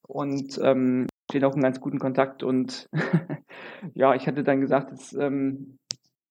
[0.07, 2.89] Und ähm, stehen auch in ganz guten Kontakt und
[3.93, 5.77] ja, ich hatte dann gesagt, es ähm,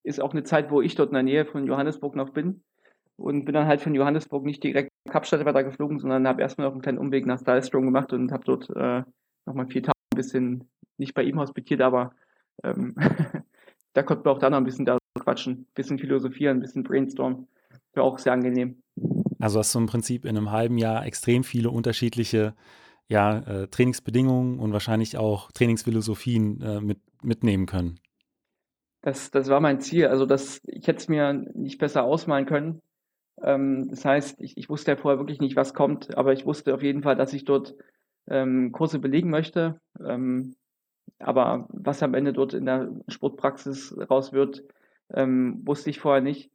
[0.03, 2.63] ist auch eine Zeit, wo ich dort in der Nähe von Johannesburg noch bin
[3.17, 6.67] und bin dann halt von Johannesburg nicht direkt nach Kapstadt weiter geflogen, sondern habe erstmal
[6.67, 9.05] noch einen kleinen Umweg nach Stylestrom gemacht und habe dort äh,
[9.47, 12.13] nochmal vier Tage ein bisschen nicht bei ihm hospitiert, aber
[12.65, 12.97] ähm,
[13.93, 16.83] da konnten wir auch dann noch ein bisschen da quatschen, ein bisschen philosophieren, ein bisschen
[16.83, 17.47] brainstormen.
[17.95, 18.81] War auch sehr angenehm.
[19.39, 22.55] Also hast du im Prinzip in einem halben Jahr extrem viele unterschiedliche
[23.09, 27.99] ja, äh, Trainingsbedingungen und wahrscheinlich auch Trainingsphilosophien äh, mit, mitnehmen können.
[29.01, 30.07] Das, das war mein Ziel.
[30.07, 32.83] Also das, ich hätte es mir nicht besser ausmalen können.
[33.43, 36.75] Ähm, das heißt, ich, ich wusste ja vorher wirklich nicht, was kommt, aber ich wusste
[36.75, 37.75] auf jeden Fall, dass ich dort
[38.29, 39.81] ähm, Kurse belegen möchte.
[40.05, 40.57] Ähm,
[41.19, 44.65] aber was am Ende dort in der Sportpraxis raus wird,
[45.15, 46.51] ähm, wusste ich vorher nicht.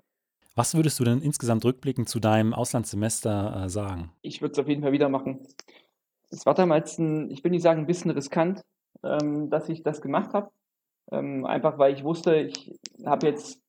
[0.56, 4.12] Was würdest du denn insgesamt rückblickend zu deinem Auslandssemester äh, sagen?
[4.22, 5.48] Ich würde es auf jeden Fall wieder machen.
[6.34, 8.62] Es war damals ein, ich will nicht sagen, ein bisschen riskant,
[9.04, 10.50] ähm, dass ich das gemacht habe.
[11.12, 12.74] Ähm, einfach weil ich wusste, ich
[13.06, 13.62] habe jetzt,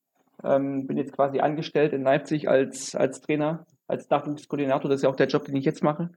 [0.42, 4.88] ähm, bin jetzt quasi angestellt in Leipzig als, als Trainer, als Nachwuchskoordinator.
[4.88, 6.11] Das ist ja auch der Job, den ich jetzt mache.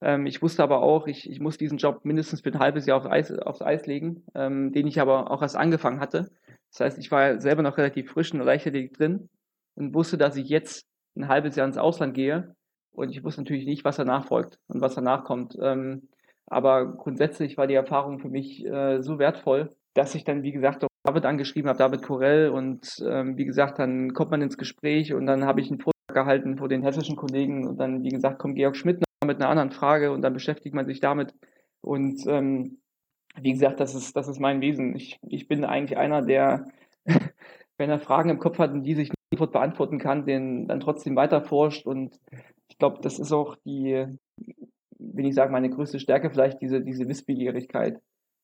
[0.00, 2.98] Ähm, ich wusste aber auch, ich, ich muss diesen Job mindestens für ein halbes Jahr
[2.98, 6.30] aufs Eis, aufs Eis legen, ähm, den ich aber auch erst angefangen hatte.
[6.70, 9.28] Das heißt, ich war selber noch relativ frisch in der Leichtathletik drin
[9.76, 10.86] und wusste, dass ich jetzt
[11.16, 12.54] ein halbes Jahr ins Ausland gehe.
[12.94, 15.56] Und ich wusste natürlich nicht, was danach folgt und was danach kommt.
[15.60, 16.08] Ähm,
[16.46, 20.84] aber grundsätzlich war die Erfahrung für mich äh, so wertvoll, dass ich dann, wie gesagt,
[20.84, 22.50] auch David angeschrieben habe, David Korell.
[22.50, 26.14] Und ähm, wie gesagt, dann kommt man ins Gespräch und dann habe ich einen Vortrag
[26.14, 27.66] gehalten vor den hessischen Kollegen.
[27.66, 30.74] Und dann, wie gesagt, kommt Georg Schmidt noch mit einer anderen Frage und dann beschäftigt
[30.74, 31.34] man sich damit.
[31.80, 32.78] Und ähm,
[33.40, 34.94] wie gesagt, das ist, das ist mein Wesen.
[34.94, 36.66] Ich, ich bin eigentlich einer, der,
[37.78, 41.16] wenn er Fragen im Kopf hat und die sich nicht beantworten kann, den dann trotzdem
[41.16, 41.86] weiter forscht.
[41.86, 42.20] Und
[42.74, 44.04] ich glaube, das ist auch die,
[44.98, 48.00] will ich sagen, meine größte Stärke vielleicht, diese, diese Wissbegierigkeit,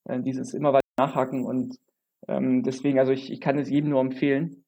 [0.09, 1.45] äh, dieses immer weiter nachhaken.
[1.45, 1.77] Und
[2.29, 4.63] ähm, deswegen, also ich, ich kann es jedem nur empfehlen,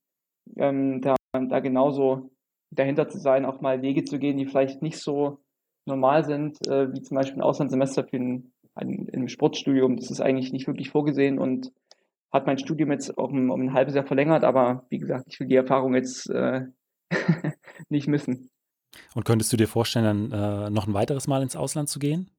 [0.57, 2.33] ähm, da, da genauso
[2.73, 5.39] dahinter zu sein, auch mal Wege zu gehen, die vielleicht nicht so
[5.87, 9.97] normal sind, äh, wie zum Beispiel ein Auslandssemester für ein, ein, ein Sportstudium.
[9.97, 11.71] Das ist eigentlich nicht wirklich vorgesehen und
[12.33, 15.39] hat mein Studium jetzt auch um, um ein halbes Jahr verlängert, aber wie gesagt, ich
[15.39, 16.63] will die Erfahrung jetzt äh,
[17.89, 18.49] nicht missen.
[19.15, 22.31] Und könntest du dir vorstellen, dann äh, noch ein weiteres Mal ins Ausland zu gehen?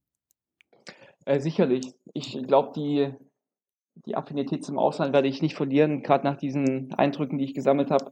[1.25, 1.93] Äh, sicherlich.
[2.13, 3.13] Ich glaube, die,
[4.05, 7.91] die Affinität zum Ausland werde ich nicht verlieren, gerade nach diesen Eindrücken, die ich gesammelt
[7.91, 8.11] habe.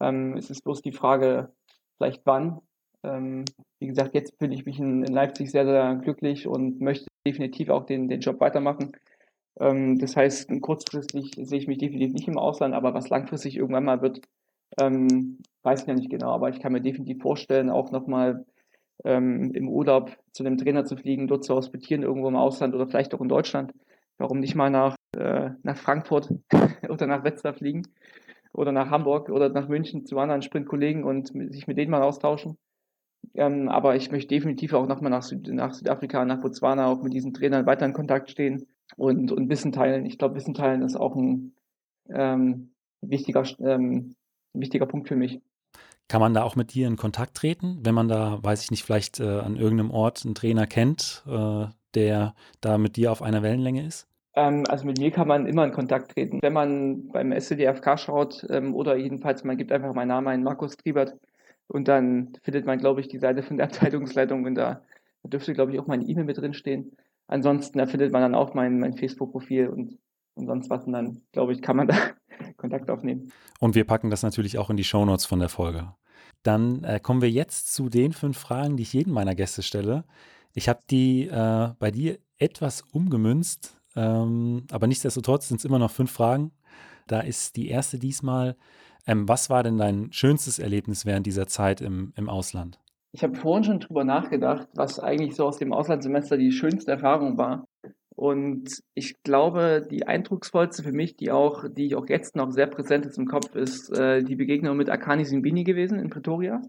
[0.00, 1.52] Ähm, es ist bloß die Frage,
[1.96, 2.60] vielleicht wann.
[3.04, 3.44] Ähm,
[3.78, 7.68] wie gesagt, jetzt fühle ich mich in, in, Leipzig sehr, sehr glücklich und möchte definitiv
[7.70, 8.92] auch den, den Job weitermachen.
[9.60, 13.84] Ähm, das heißt, kurzfristig sehe ich mich definitiv nicht im Ausland, aber was langfristig irgendwann
[13.84, 14.20] mal wird,
[14.78, 16.30] ähm, weiß ich ja nicht genau.
[16.30, 18.44] Aber ich kann mir definitiv vorstellen, auch nochmal
[19.04, 22.86] ähm, im Urlaub zu einem Trainer zu fliegen, dort zu hospitieren, irgendwo im Ausland oder
[22.86, 23.72] vielleicht auch in Deutschland.
[24.18, 26.34] Warum nicht mal nach, äh, nach Frankfurt
[26.88, 27.82] oder nach Wetzlar fliegen
[28.52, 32.58] oder nach Hamburg oder nach München zu anderen Sprintkollegen und sich mit denen mal austauschen.
[33.34, 37.12] Ähm, aber ich möchte definitiv auch nochmal nach, Süd nach Südafrika, nach Botswana auch mit
[37.12, 40.06] diesen Trainern weiter in Kontakt stehen und, und Wissen teilen.
[40.06, 41.54] Ich glaube, Wissen teilen ist auch ein
[42.08, 44.14] ähm, wichtiger, ähm,
[44.52, 45.40] wichtiger Punkt für mich.
[46.08, 48.82] Kann man da auch mit dir in Kontakt treten, wenn man da, weiß ich nicht,
[48.82, 53.42] vielleicht äh, an irgendeinem Ort einen Trainer kennt, äh, der da mit dir auf einer
[53.42, 54.08] Wellenlänge ist?
[54.34, 56.40] Ähm, also mit mir kann man immer in Kontakt treten.
[56.40, 60.76] Wenn man beim SCDFK schaut ähm, oder jedenfalls, man gibt einfach meinen Namen ein, Markus
[60.76, 61.14] Triebert,
[61.68, 64.82] und dann findet man, glaube ich, die Seite von der Abteilungsleitung und da,
[65.22, 66.96] da dürfte, glaube ich, auch meine E-Mail mit drin stehen.
[67.26, 69.98] Ansonsten, da findet man dann auch mein, mein Facebook-Profil und,
[70.38, 70.84] und sonst was.
[70.84, 71.96] Und dann, glaube ich, kann man da
[72.56, 73.32] Kontakt aufnehmen.
[73.60, 75.92] Und wir packen das natürlich auch in die Shownotes von der Folge.
[76.42, 80.04] Dann äh, kommen wir jetzt zu den fünf Fragen, die ich jedem meiner Gäste stelle.
[80.54, 85.90] Ich habe die äh, bei dir etwas umgemünzt, ähm, aber nichtsdestotrotz sind es immer noch
[85.90, 86.52] fünf Fragen.
[87.06, 88.56] Da ist die erste diesmal.
[89.06, 92.78] Ähm, was war denn dein schönstes Erlebnis während dieser Zeit im, im Ausland?
[93.12, 97.38] Ich habe vorhin schon drüber nachgedacht, was eigentlich so aus dem Auslandssemester die schönste Erfahrung
[97.38, 97.64] war.
[98.18, 103.06] Und ich glaube, die eindrucksvollste für mich, die auch, die auch jetzt noch sehr präsent
[103.06, 106.60] ist im Kopf, ist äh, die Begegnung mit Akani Simbini gewesen in Pretoria.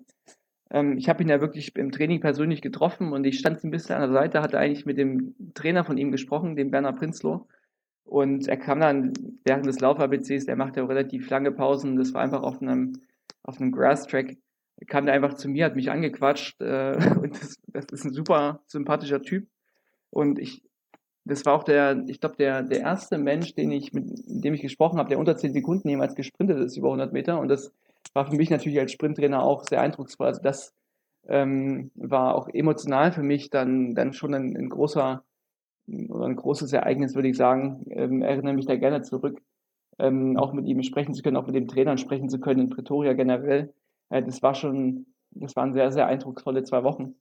[0.70, 3.96] Ähm, ich habe ihn ja wirklich im Training persönlich getroffen und ich stand ein bisschen
[3.96, 7.48] an der Seite, hatte eigentlich mit dem Trainer von ihm gesprochen, dem Werner Prinzloh.
[8.04, 12.22] Und er kam dann während des Lauf-ABCs, der macht ja relativ lange Pausen, das war
[12.22, 12.94] einfach auf einem,
[13.42, 14.38] auf einem Grass-Track,
[14.86, 18.62] kam der einfach zu mir, hat mich angequatscht äh, und das, das ist ein super
[18.68, 19.48] sympathischer Typ.
[20.12, 20.64] Und ich,
[21.30, 24.62] das war auch der, ich glaube, der, der erste Mensch, den ich, mit, dem ich
[24.62, 27.39] gesprochen habe, der unter 10 Sekunden jemals gesprintet ist über 100 Meter.
[27.39, 27.72] Und das
[28.13, 30.28] war für mich natürlich als Sprinttrainer auch sehr eindrucksvoll.
[30.28, 30.74] Also das
[31.28, 35.24] ähm, war auch emotional für mich dann, dann schon ein, ein großer
[36.10, 37.86] oder ein großes Ereignis, würde ich sagen.
[37.89, 39.42] Ähm, erinnere mich da gerne zurück,
[39.98, 42.70] ähm, auch mit ihm sprechen zu können, auch mit dem Trainern sprechen zu können in
[42.70, 43.74] Pretoria generell.
[44.10, 47.15] Äh, das war schon, das waren sehr, sehr eindrucksvolle zwei Wochen.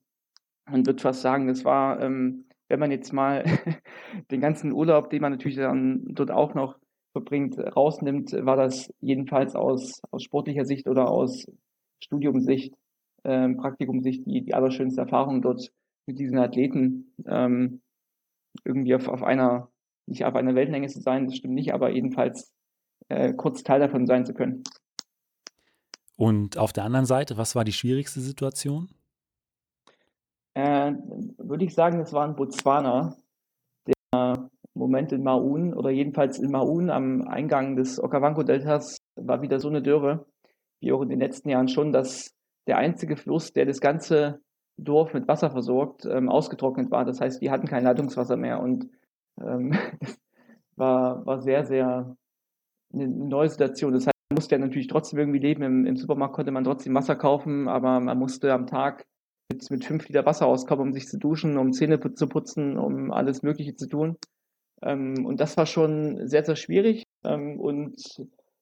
[0.71, 3.44] Und würde fast sagen, das war, ähm, wenn man jetzt mal
[4.31, 6.76] den ganzen Urlaub, den man natürlich dann dort auch noch
[7.12, 11.46] verbringt, rausnimmt, war das jedenfalls aus, aus sportlicher Sicht oder aus
[12.00, 12.74] Studiumsicht,
[13.24, 15.72] ähm, Praktikumsicht die, die allerschönste Erfahrung dort
[16.07, 17.81] mit diesen Athleten ähm,
[18.64, 19.68] irgendwie auf, auf einer,
[20.07, 22.52] nicht auf einer Wellenlänge zu sein, das stimmt nicht, aber jedenfalls
[23.09, 24.62] äh, kurz Teil davon sein zu können.
[26.16, 28.88] Und auf der anderen Seite, was war die schwierigste Situation?
[30.59, 30.92] Äh,
[31.38, 33.14] würde ich sagen, das war in Botswana.
[33.87, 39.68] Der Moment in Maun oder jedenfalls in Maun am Eingang des Okavango-Deltas war wieder so
[39.68, 40.27] eine Dürre,
[40.81, 42.35] wie auch in den letzten Jahren schon, dass
[42.66, 44.40] der einzige Fluss, der das ganze
[44.77, 47.05] Dorf mit Wasser versorgt, ähm, ausgetrocknet war.
[47.05, 48.90] Das heißt, die hatten kein Leitungswasser mehr und
[49.40, 49.79] ähm,
[50.77, 52.16] war, war sehr, sehr
[52.92, 53.92] eine neue Situation.
[53.92, 55.62] Das heißt, man musste ja natürlich trotzdem irgendwie leben.
[55.62, 59.07] Im, Im, Supermarkt konnte man trotzdem Wasser kaufen, aber man musste am Tag
[59.48, 63.11] mit, mit fünf Liter Wasser auskommen, um sich zu duschen, um Zähne zu putzen, um
[63.11, 64.16] alles Mögliche zu tun.
[64.82, 67.04] Ähm, und das war schon sehr, sehr schwierig.
[67.24, 67.96] Ähm, und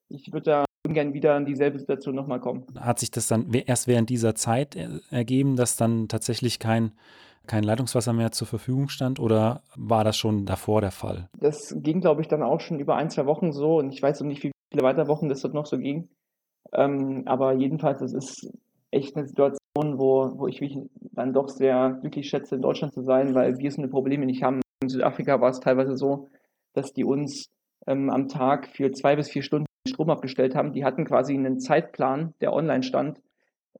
[0.09, 2.65] ich würde da ungern wieder in dieselbe Situation nochmal kommen.
[2.79, 4.77] Hat sich das dann erst während dieser Zeit
[5.11, 6.93] ergeben, dass dann tatsächlich kein,
[7.47, 11.29] kein Leitungswasser mehr zur Verfügung stand oder war das schon davor der Fall?
[11.41, 14.21] Das ging, glaube ich, dann auch schon über ein, zwei Wochen so und ich weiß
[14.21, 16.09] noch nicht, wie viele weitere Wochen das dort noch so ging.
[16.73, 18.49] Ähm, aber jedenfalls, es ist
[18.93, 20.79] echt eine Situation, wo, wo ich mich
[21.13, 24.43] dann doch sehr glücklich schätze, in Deutschland zu sein, weil wir so eine Probleme nicht
[24.43, 24.61] haben.
[24.83, 26.29] In Südafrika war es teilweise so,
[26.73, 27.47] dass die uns
[27.87, 30.73] ähm, am Tag für zwei bis vier Stunden Strom abgestellt haben.
[30.73, 33.21] Die hatten quasi einen Zeitplan, der online stand,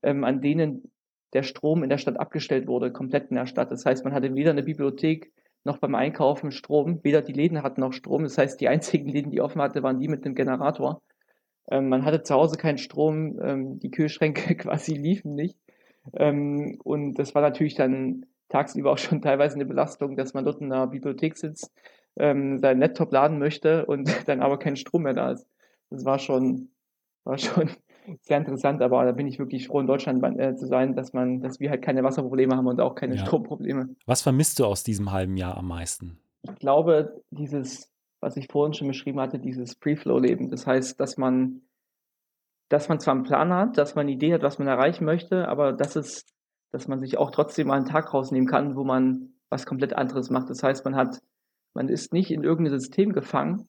[0.03, 0.91] ähm, an denen
[1.33, 3.71] der Strom in der Stadt abgestellt wurde, komplett in der Stadt.
[3.71, 5.31] Das heißt, man hatte weder eine Bibliothek
[5.63, 8.23] noch beim Einkaufen Strom, weder die Läden hatten noch Strom.
[8.23, 11.01] Das heißt, die einzigen Läden, die offen hatte, waren die mit dem Generator.
[11.69, 15.57] Ähm, man hatte zu Hause keinen Strom, ähm, die Kühlschränke quasi liefen nicht.
[16.13, 20.61] Ähm, und das war natürlich dann tagsüber auch schon teilweise eine Belastung, dass man dort
[20.61, 21.71] in einer Bibliothek sitzt,
[22.17, 25.47] ähm, seinen Laptop laden möchte und dann aber kein Strom mehr da ist.
[25.89, 26.69] Das war schon,
[27.23, 27.69] war schon
[28.21, 31.41] sehr interessant, aber da bin ich wirklich froh, in Deutschland äh, zu sein, dass man,
[31.41, 33.25] dass wir halt keine Wasserprobleme haben und auch keine ja.
[33.25, 33.95] Stromprobleme.
[34.05, 36.19] Was vermisst du aus diesem halben Jahr am meisten?
[36.43, 40.49] Ich glaube, dieses, was ich vorhin schon beschrieben hatte, dieses Free-Flow-Leben.
[40.49, 41.61] Das heißt, dass man,
[42.69, 45.47] dass man zwar einen Plan hat, dass man eine Idee hat, was man erreichen möchte,
[45.47, 46.25] aber dass es
[46.71, 50.29] dass man sich auch trotzdem mal einen Tag rausnehmen kann, wo man was komplett anderes
[50.29, 50.49] macht.
[50.49, 51.21] Das heißt, man hat,
[51.73, 53.67] man ist nicht in irgendein System gefangen.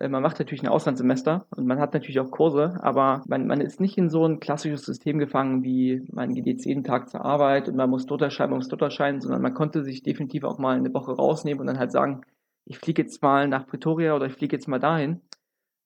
[0.00, 3.60] Äh, man macht natürlich ein Auslandssemester und man hat natürlich auch Kurse, aber man, man
[3.60, 7.24] ist nicht in so ein klassisches System gefangen, wie man geht jetzt jeden Tag zur
[7.24, 10.42] Arbeit und man muss dort erscheinen, man muss dort erscheinen, sondern man konnte sich definitiv
[10.44, 12.22] auch mal eine Woche rausnehmen und dann halt sagen,
[12.64, 15.20] ich fliege jetzt mal nach Pretoria oder ich fliege jetzt mal dahin.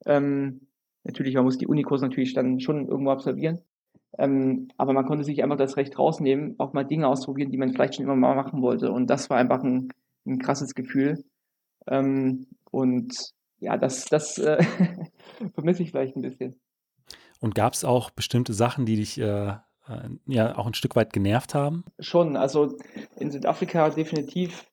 [0.07, 0.69] Ähm,
[1.05, 3.61] natürlich, man muss die Unikurse natürlich dann schon irgendwo absolvieren.
[4.17, 7.73] Ähm, aber man konnte sich einfach das Recht rausnehmen, auch mal Dinge ausprobieren, die man
[7.73, 8.91] vielleicht schon immer mal machen wollte.
[8.91, 9.93] Und das war einfach ein,
[10.27, 11.25] ein krasses Gefühl.
[11.87, 14.63] Ähm, und ja, das, das äh,
[15.55, 16.59] vermisse ich vielleicht ein bisschen.
[17.41, 19.57] Und gab es auch bestimmte Sachen, die dich äh, äh,
[20.27, 21.85] ja auch ein Stück weit genervt haben?
[22.01, 22.77] Schon, also
[23.17, 24.67] in Südafrika definitiv,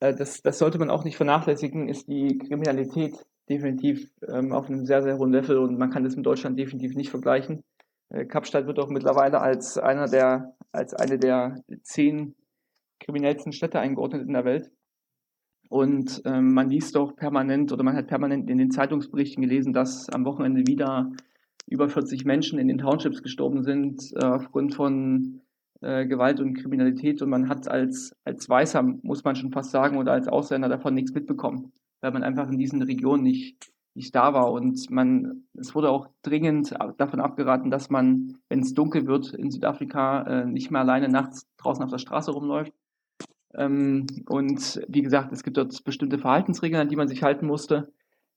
[0.00, 4.86] äh, das, das sollte man auch nicht vernachlässigen, ist die Kriminalität definitiv ähm, auf einem
[4.86, 7.62] sehr, sehr hohen Level und man kann das mit Deutschland definitiv nicht vergleichen.
[8.08, 12.34] Äh, Kapstadt wird auch mittlerweile als einer der, als eine der zehn
[13.00, 14.70] kriminellsten Städte eingeordnet in der Welt.
[15.68, 20.08] Und ähm, man liest doch permanent oder man hat permanent in den Zeitungsberichten gelesen, dass
[20.10, 21.10] am Wochenende wieder
[21.66, 25.40] über 40 Menschen in den Townships gestorben sind äh, aufgrund von
[25.80, 29.98] äh, Gewalt und Kriminalität und man hat als, als Weißer, muss man schon fast sagen,
[29.98, 31.72] oder als Ausländer davon nichts mitbekommen,
[32.06, 34.52] weil man einfach in diesen Regionen nicht, nicht da war.
[34.52, 39.50] Und man, es wurde auch dringend davon abgeraten, dass man, wenn es dunkel wird in
[39.50, 42.72] Südafrika, äh, nicht mehr alleine nachts draußen auf der Straße rumläuft.
[43.54, 47.92] Ähm, und wie gesagt, es gibt dort bestimmte Verhaltensregeln, an die man sich halten musste.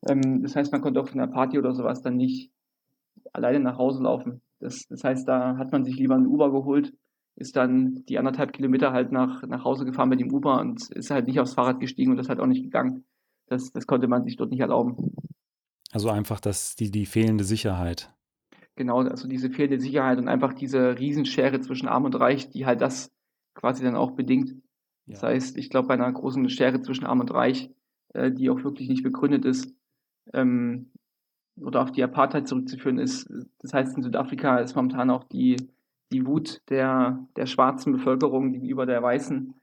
[0.07, 2.51] Ähm, das heißt, man konnte auf einer Party oder sowas dann nicht
[3.31, 4.41] alleine nach Hause laufen.
[4.59, 6.91] Das, das heißt, da hat man sich lieber ein Uber geholt,
[7.35, 11.11] ist dann die anderthalb Kilometer halt nach, nach Hause gefahren mit dem Uber und ist
[11.11, 13.05] halt nicht aufs Fahrrad gestiegen und das halt auch nicht gegangen.
[13.49, 15.15] Das, das konnte man sich dort nicht erlauben.
[15.91, 18.13] Also einfach das, die, die fehlende Sicherheit.
[18.75, 22.81] Genau, also diese fehlende Sicherheit und einfach diese Riesenschere zwischen Arm und Reich, die halt
[22.81, 23.11] das
[23.53, 24.51] quasi dann auch bedingt.
[24.51, 25.13] Ja.
[25.13, 27.69] Das heißt, ich glaube, bei einer großen Schere zwischen Arm und Reich,
[28.13, 29.73] äh, die auch wirklich nicht begründet ist,
[30.33, 30.91] ähm,
[31.59, 33.29] oder auf die Apartheid zurückzuführen ist.
[33.59, 35.57] Das heißt, in Südafrika ist momentan auch die,
[36.11, 39.53] die Wut der, der schwarzen Bevölkerung gegenüber der weißen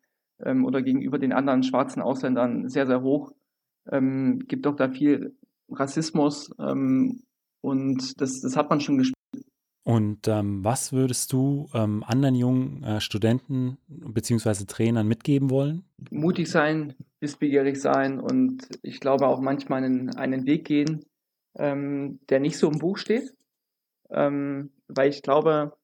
[0.45, 3.33] ähm, oder gegenüber den anderen schwarzen Ausländern sehr, sehr hoch.
[3.91, 5.37] Ähm, gibt auch da viel
[5.71, 7.23] Rassismus ähm,
[7.61, 9.17] und das, das hat man schon gespürt.
[9.85, 14.65] Und ähm, was würdest du ähm, anderen jungen äh, Studenten bzw.
[14.67, 15.85] Trainern mitgeben wollen?
[16.11, 21.05] Mutig sein, wissbegierig sein und ich glaube auch manchmal einen, einen Weg gehen,
[21.57, 23.33] ähm, der nicht so im Buch steht.
[24.11, 25.77] Ähm, weil ich glaube,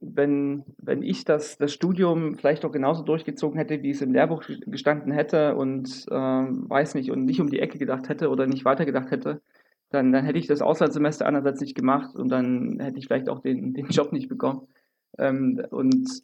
[0.00, 4.44] wenn, wenn ich das, das Studium vielleicht auch genauso durchgezogen hätte, wie es im Lehrbuch
[4.66, 8.64] gestanden hätte und ähm, weiß nicht, und nicht um die Ecke gedacht hätte oder nicht
[8.64, 9.40] weitergedacht hätte,
[9.90, 13.40] dann, dann hätte ich das Auslandssemester einerseits nicht gemacht und dann hätte ich vielleicht auch
[13.40, 14.68] den, den Job nicht bekommen.
[15.18, 16.22] Ähm, und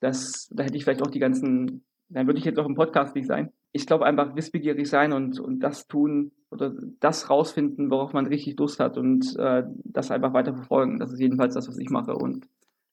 [0.00, 3.14] das, da hätte ich vielleicht auch die ganzen, dann würde ich jetzt auch im Podcast
[3.14, 3.50] nicht sein.
[3.72, 8.58] Ich glaube einfach wissbegierig sein und, und das tun oder das rausfinden, worauf man richtig
[8.58, 10.98] Lust hat und äh, das einfach weiter verfolgen.
[10.98, 12.46] Das ist jedenfalls das, was ich mache und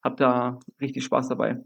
[0.04, 1.62] habe da richtig Spaß dabei.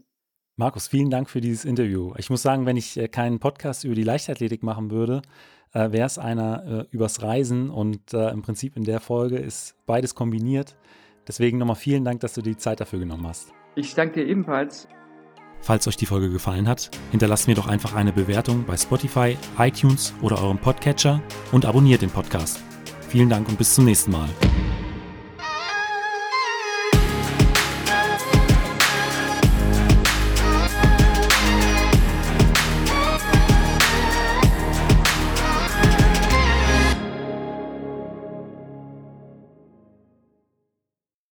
[0.56, 2.14] Markus, vielen Dank für dieses Interview.
[2.16, 5.22] Ich muss sagen, wenn ich äh, keinen Podcast über die Leichtathletik machen würde,
[5.72, 10.16] äh, wäre es einer äh, übers Reisen und im Prinzip in der Folge ist beides
[10.16, 10.76] kombiniert.
[11.28, 13.52] Deswegen nochmal vielen Dank, dass du die Zeit dafür genommen hast.
[13.76, 14.88] Ich danke dir ebenfalls.
[15.60, 20.14] Falls euch die Folge gefallen hat, hinterlasst mir doch einfach eine Bewertung bei Spotify, iTunes
[20.22, 21.22] oder eurem Podcatcher
[21.52, 22.62] und abonniert den Podcast.
[23.08, 24.28] Vielen Dank und bis zum nächsten Mal.